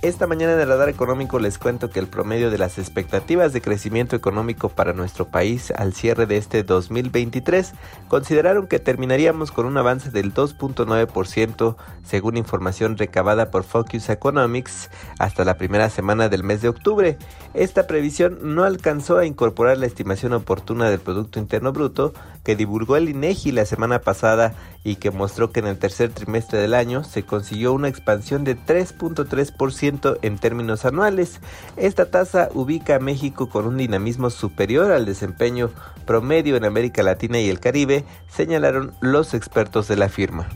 [0.03, 3.63] Esta mañana en el radar económico les cuento que el promedio de las expectativas de
[3.63, 7.73] crecimiento económico para nuestro país al cierre de este 2023
[8.07, 15.45] consideraron que terminaríamos con un avance del 2.9% según información recabada por Focus Economics hasta
[15.45, 17.17] la primera semana del mes de octubre.
[17.55, 22.13] Esta previsión no alcanzó a incorporar la estimación oportuna del Producto Interno Bruto
[22.45, 24.55] que divulgó el INEGI la semana pasada
[24.87, 28.57] y que mostró que en el tercer trimestre del año se consiguió una expansión de
[28.57, 31.41] 3.3% en términos anuales.
[31.77, 35.71] Esta tasa ubica a México con un dinamismo superior al desempeño
[36.05, 40.49] promedio en América Latina y el Caribe, señalaron los expertos de la firma.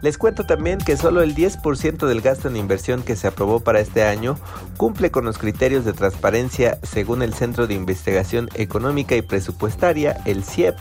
[0.00, 3.80] Les cuento también que solo el 10% del gasto en inversión que se aprobó para
[3.80, 4.38] este año
[4.76, 10.44] cumple con los criterios de transparencia según el Centro de Investigación Económica y Presupuestaria, el
[10.44, 10.76] CIEP.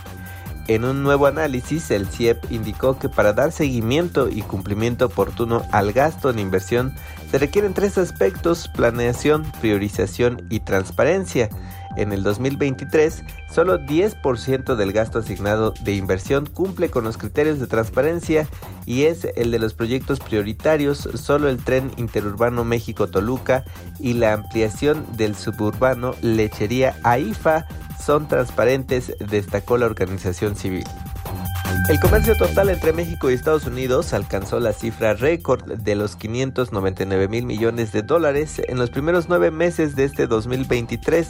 [0.67, 5.93] En un nuevo análisis, el CIEP indicó que para dar seguimiento y cumplimiento oportuno al
[5.93, 6.93] gasto en inversión
[7.31, 11.49] se requieren tres aspectos, planeación, priorización y transparencia.
[11.97, 17.65] En el 2023, solo 10% del gasto asignado de inversión cumple con los criterios de
[17.65, 18.47] transparencia
[18.85, 23.65] y es el de los proyectos prioritarios, solo el tren interurbano México-Toluca
[23.99, 27.65] y la ampliación del suburbano Lechería AIFA
[27.99, 30.85] son transparentes, destacó la organización civil.
[31.89, 37.29] El comercio total entre México y Estados Unidos alcanzó la cifra récord de los 599
[37.29, 41.27] mil millones de dólares en los primeros nueve meses de este 2023.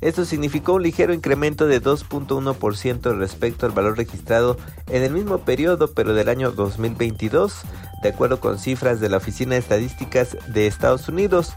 [0.00, 4.56] Esto significó un ligero incremento de 2.1% respecto al valor registrado
[4.86, 7.62] en el mismo periodo, pero del año 2022,
[8.02, 11.52] de acuerdo con cifras de la Oficina de Estadísticas de Estados Unidos.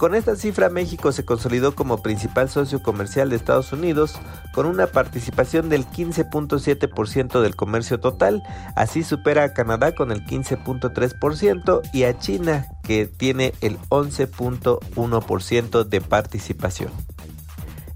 [0.00, 4.18] Con esta cifra México se consolidó como principal socio comercial de Estados Unidos
[4.54, 8.42] con una participación del 15.7% del comercio total,
[8.76, 16.00] así supera a Canadá con el 15.3% y a China que tiene el 11.1% de
[16.00, 16.90] participación.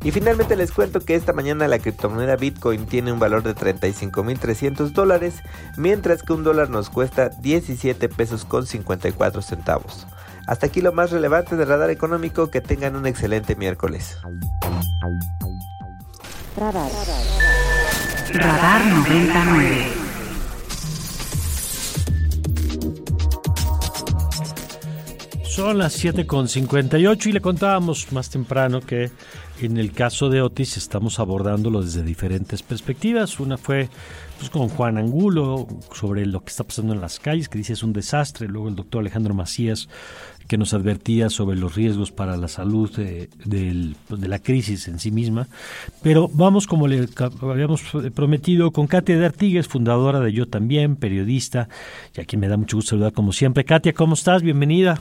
[0.03, 4.91] Y finalmente les cuento que esta mañana la criptomoneda Bitcoin tiene un valor de 35.300
[4.91, 5.37] dólares,
[5.79, 10.07] mientras que un dólar nos cuesta 17 pesos con 54 centavos.
[10.47, 12.51] Hasta aquí lo más relevante del radar económico.
[12.51, 14.19] Que tengan un excelente miércoles.
[16.57, 16.91] Radar.
[18.33, 20.04] Radar 99.
[25.55, 29.13] Son las 7.58 y le contábamos más temprano que
[29.61, 33.39] en el caso de Otis estamos abordándolo desde diferentes perspectivas.
[33.39, 33.89] Una fue
[34.37, 37.85] pues, con Juan Angulo sobre lo que está pasando en las calles, que dice es
[37.85, 38.49] un desastre.
[38.49, 39.89] Luego el doctor Alejandro Macías
[40.49, 45.47] que nos advertía sobre los riesgos para la salud de, la crisis en sí misma.
[46.03, 47.09] Pero vamos, como le
[47.41, 47.81] habíamos
[48.13, 51.69] prometido, con Katia de Artigues, fundadora de Yo También, periodista,
[52.13, 53.65] y a quien me da mucho gusto saludar como siempre.
[53.65, 54.43] Katia, ¿cómo estás?
[54.43, 55.01] Bienvenida.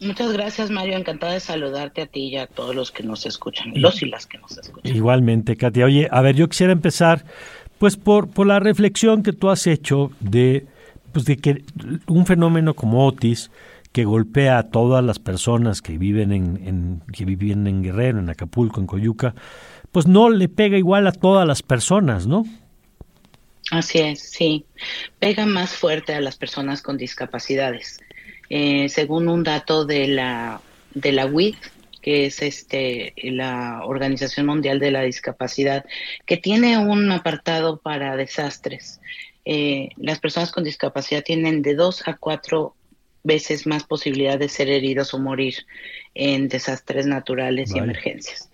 [0.00, 0.96] Muchas gracias, Mario.
[0.96, 4.26] Encantada de saludarte a ti y a todos los que nos escuchan, los y las
[4.26, 4.94] que nos escuchan.
[4.94, 5.86] Igualmente, Katia.
[5.86, 7.24] Oye, a ver, yo quisiera empezar,
[7.78, 10.66] pues, por, por la reflexión que tú has hecho de,
[11.12, 11.64] pues, de que
[12.06, 13.50] un fenómeno como Otis,
[13.96, 18.78] que golpea a todas las personas que viven en, que viven en Guerrero, en Acapulco,
[18.78, 19.34] en Coyuca,
[19.90, 22.44] pues no le pega igual a todas las personas, ¿no?
[23.70, 24.66] Así es, sí.
[25.18, 27.98] Pega más fuerte a las personas con discapacidades.
[28.48, 30.60] Eh, según un dato de la
[30.94, 31.56] de la WIC,
[32.00, 35.84] que es este la Organización Mundial de la Discapacidad,
[36.24, 39.00] que tiene un apartado para desastres.
[39.44, 42.74] Eh, las personas con discapacidad tienen de dos a cuatro
[43.22, 45.66] veces más posibilidad de ser heridos o morir
[46.14, 48.48] en desastres naturales y emergencias.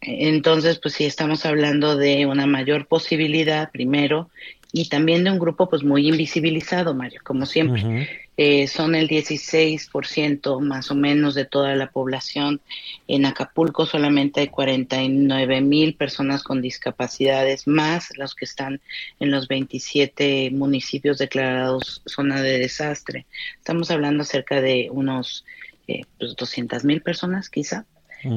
[0.00, 4.28] Entonces, pues sí, estamos hablando de una mayor posibilidad, primero,
[4.72, 8.21] y también de un grupo pues muy invisibilizado, Mario, como siempre.
[8.38, 12.62] Eh, son el 16% más o menos de toda la población.
[13.06, 18.80] En Acapulco solamente hay 49 mil personas con discapacidades, más los que están
[19.20, 23.26] en los 27 municipios declarados zona de desastre.
[23.58, 25.44] Estamos hablando acerca de unos
[25.86, 27.84] eh, pues 200 mil personas quizá,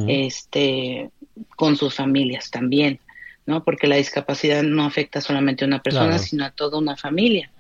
[0.08, 1.10] este,
[1.56, 3.00] con sus familias también.
[3.46, 3.64] ¿no?
[3.64, 7.52] Porque la discapacidad no afecta solamente a una persona, sino a toda una familia,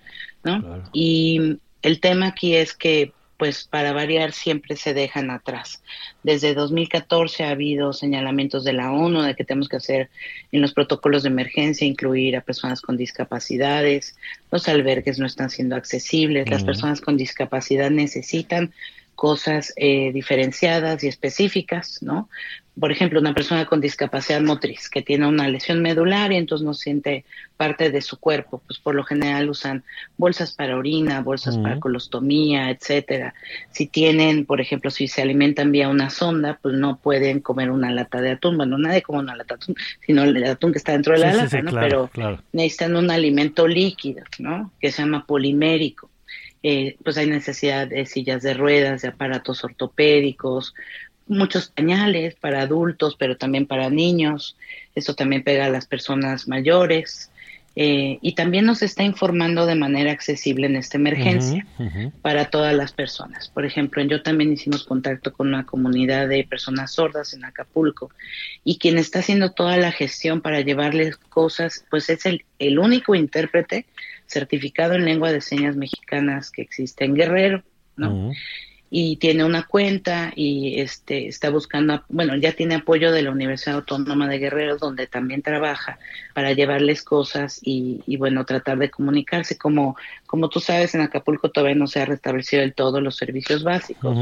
[0.43, 0.83] ¿no?
[0.91, 5.83] Y el tema aquí es que, pues, para variar, siempre se dejan atrás.
[6.23, 10.09] Desde 2014 ha habido señalamientos de la ONU de que tenemos que hacer
[10.51, 14.15] en los protocolos de emergencia, incluir a personas con discapacidades,
[14.51, 18.73] los albergues no están siendo accesibles, las personas con discapacidad necesitan
[19.13, 22.29] cosas eh, diferenciadas y específicas, ¿no?
[22.79, 26.73] Por ejemplo, una persona con discapacidad motriz que tiene una lesión medular y entonces no
[26.73, 27.23] siente
[27.55, 29.83] parte de su cuerpo, pues por lo general usan
[30.17, 33.33] bolsas para orina, bolsas para colostomía, etcétera.
[33.71, 37.91] Si tienen, por ejemplo, si se alimentan vía una sonda, pues no pueden comer una
[37.91, 40.91] lata de atún, bueno, nadie come una lata de atún, sino el atún que está
[40.91, 41.71] dentro de la lata, ¿no?
[41.71, 42.09] Pero
[42.51, 44.71] necesitan un alimento líquido, ¿no?
[44.81, 46.09] Que se llama polimérico.
[46.67, 50.73] Eh, pues hay necesidad de sillas de ruedas, de aparatos ortopédicos,
[51.27, 54.55] muchos pañales para adultos, pero también para niños.
[54.93, 57.31] Eso también pega a las personas mayores.
[57.77, 61.67] Eh, y también nos está informando de manera accesible en esta emergencia
[62.21, 63.49] para todas las personas.
[63.49, 68.11] Por ejemplo, yo también hicimos contacto con una comunidad de personas sordas en Acapulco
[68.63, 73.13] y quien está haciendo toda la gestión para llevarles cosas, pues es el, el único
[73.13, 73.85] intérprete
[74.25, 77.61] certificado en lengua de señas mexicanas que existe en Guerrero,
[77.97, 78.31] ¿no?
[78.91, 83.77] Y tiene una cuenta y este está buscando, bueno, ya tiene apoyo de la Universidad
[83.77, 85.97] Autónoma de Guerrero, donde también trabaja
[86.33, 89.57] para llevarles cosas y, bueno, tratar de comunicarse.
[89.57, 93.63] Como, como tú sabes, en Acapulco todavía no se ha restablecido del todo los servicios
[93.63, 94.17] básicos.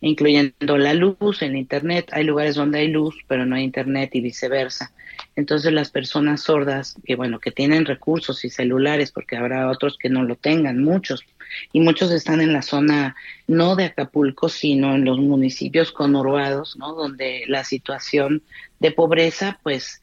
[0.00, 2.08] incluyendo la luz, el internet.
[2.12, 4.92] Hay lugares donde hay luz, pero no hay internet y viceversa.
[5.36, 10.08] Entonces las personas sordas, que bueno, que tienen recursos y celulares, porque habrá otros que
[10.08, 11.24] no lo tengan, muchos,
[11.72, 16.94] y muchos están en la zona no de Acapulco, sino en los municipios conurbados, ¿no?
[16.94, 18.42] Donde la situación
[18.78, 20.00] de pobreza, pues,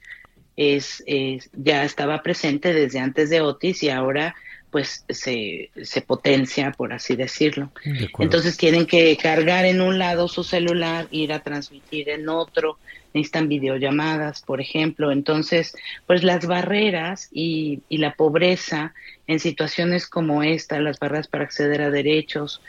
[0.57, 1.03] es,
[1.53, 4.35] ya estaba presente desde antes de Otis y ahora
[4.71, 7.71] pues se, se potencia, por así decirlo.
[8.19, 12.77] Entonces tienen que cargar en un lado su celular, ir a transmitir en otro,
[13.17, 15.11] necesitan videollamadas, por ejemplo.
[15.11, 18.93] Entonces, pues las barreras y, y la pobreza
[19.27, 22.61] en situaciones como esta, las barreras para acceder a derechos,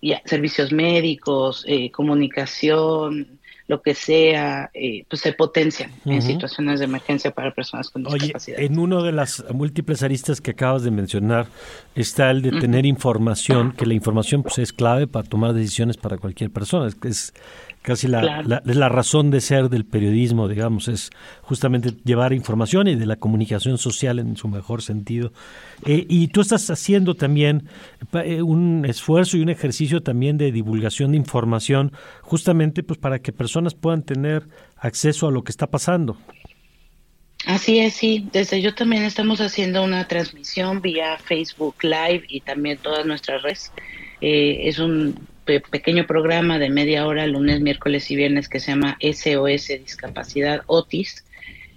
[0.00, 6.84] y servicios médicos, eh, comunicación, lo que sea, eh, pues se potencian en situaciones de
[6.84, 8.60] emergencia para personas con discapacidad.
[8.60, 11.48] en una de las múltiples aristas que acabas de mencionar
[11.96, 16.16] está el de tener información, que la información pues es clave para tomar decisiones para
[16.16, 16.86] cualquier persona.
[16.86, 17.34] Es, es
[17.86, 21.10] casi la, la, razón de ser del periodismo, digamos, es
[21.42, 25.32] justamente llevar información y de la comunicación social en su mejor sentido.
[25.84, 27.68] Eh, y tú estás haciendo también
[28.24, 33.32] eh, un esfuerzo y un ejercicio también de divulgación de información, justamente pues para que
[33.32, 36.16] personas puedan tener acceso a lo que está pasando.
[37.44, 38.28] Así es, sí.
[38.32, 43.70] Desde yo también estamos haciendo una transmisión vía Facebook Live y también todas nuestras redes.
[44.20, 45.14] Eh, es un
[45.46, 51.24] pequeño programa de media hora, lunes, miércoles y viernes, que se llama SOS Discapacidad Otis,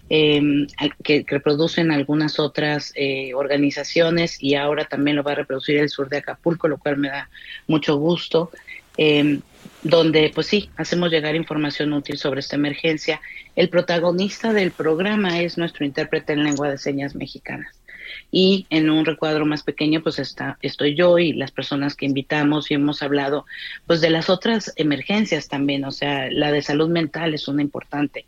[0.09, 0.67] em,
[1.03, 6.09] que reproducen algunas otras eh, organizaciones y ahora también lo va a reproducir el sur
[6.09, 7.29] de Acapulco, lo cual me da
[7.67, 8.51] mucho gusto,
[9.01, 9.41] em,
[9.81, 13.21] donde pues sí, hacemos llegar información útil sobre esta emergencia.
[13.55, 17.73] El protagonista del programa es nuestro intérprete en lengua de señas mexicanas.
[18.29, 22.69] Y en un recuadro más pequeño pues está estoy yo y las personas que invitamos
[22.69, 23.45] y hemos hablado
[23.87, 25.85] pues de las otras emergencias también.
[25.85, 28.25] O sea la de salud mental es una importante.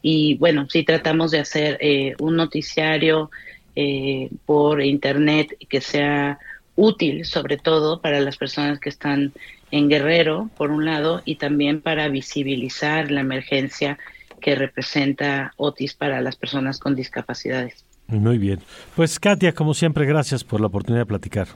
[0.00, 3.30] Y bueno sí tratamos de hacer eh, un noticiario
[3.76, 6.38] eh, por internet que sea
[6.76, 9.32] útil sobre todo para las personas que están
[9.70, 13.98] en Guerrero por un lado y también para visibilizar la emergencia
[14.40, 17.84] que representa Otis para las personas con discapacidades.
[18.06, 18.60] Muy bien.
[18.94, 21.48] Pues Katia, como siempre, gracias por la oportunidad de platicar.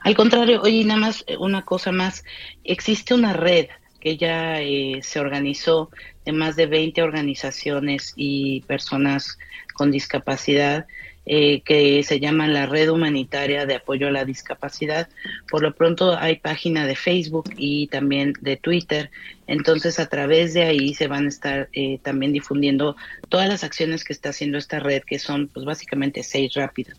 [0.00, 2.24] Al contrario, oye, nada más eh, una cosa más.
[2.64, 3.66] Existe una red
[4.00, 5.90] que ya eh, se organizó
[6.24, 9.38] de más de 20 organizaciones y personas
[9.74, 10.86] con discapacidad
[11.26, 15.08] eh, que se llama la Red Humanitaria de Apoyo a la Discapacidad.
[15.50, 19.10] Por lo pronto hay página de Facebook y también de Twitter
[19.46, 22.96] Entonces, a través de ahí se van a estar eh, también difundiendo
[23.28, 26.94] todas las acciones que está haciendo esta red, que son pues básicamente seis rápido.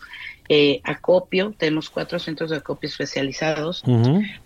[0.47, 3.83] Eh, acopio, tenemos cuatro centros de acopio especializados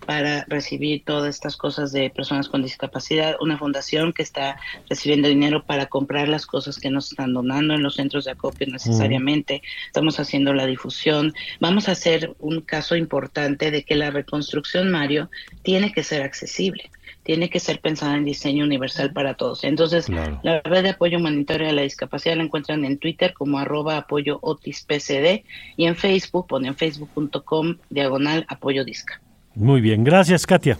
[0.06, 4.56] para recibir todas estas cosas de personas con discapacidad, una fundación que está
[4.88, 8.66] recibiendo dinero para comprar las cosas que nos están donando en los centros de acopio
[8.66, 14.90] necesariamente, estamos haciendo la difusión, vamos a hacer un caso importante de que la reconstrucción,
[14.90, 15.28] Mario,
[15.62, 16.90] tiene que ser accesible
[17.22, 19.64] tiene que ser pensada en diseño universal para todos.
[19.64, 23.96] Entonces, la red de apoyo humanitario a la discapacidad la encuentran en Twitter como arroba
[23.96, 25.42] apoyo otispcd
[25.76, 29.20] y en Facebook ponen facebook.com diagonal apoyo disca.
[29.54, 30.78] Muy bien, gracias Katia.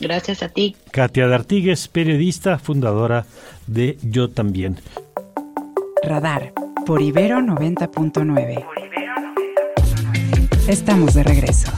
[0.00, 0.74] Gracias a ti.
[0.90, 3.24] Katia D'Artigues, periodista, fundadora
[3.66, 4.80] de Yo También.
[6.02, 6.52] Radar
[6.84, 8.66] por Ibero 90.9.
[10.68, 11.70] Estamos de regreso.